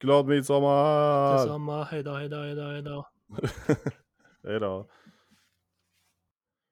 [0.00, 1.32] Glad midsommar!
[1.32, 1.84] Detsamma.
[1.84, 3.06] Hej då, hej då, hej då, hej då.
[4.44, 4.86] Hej då.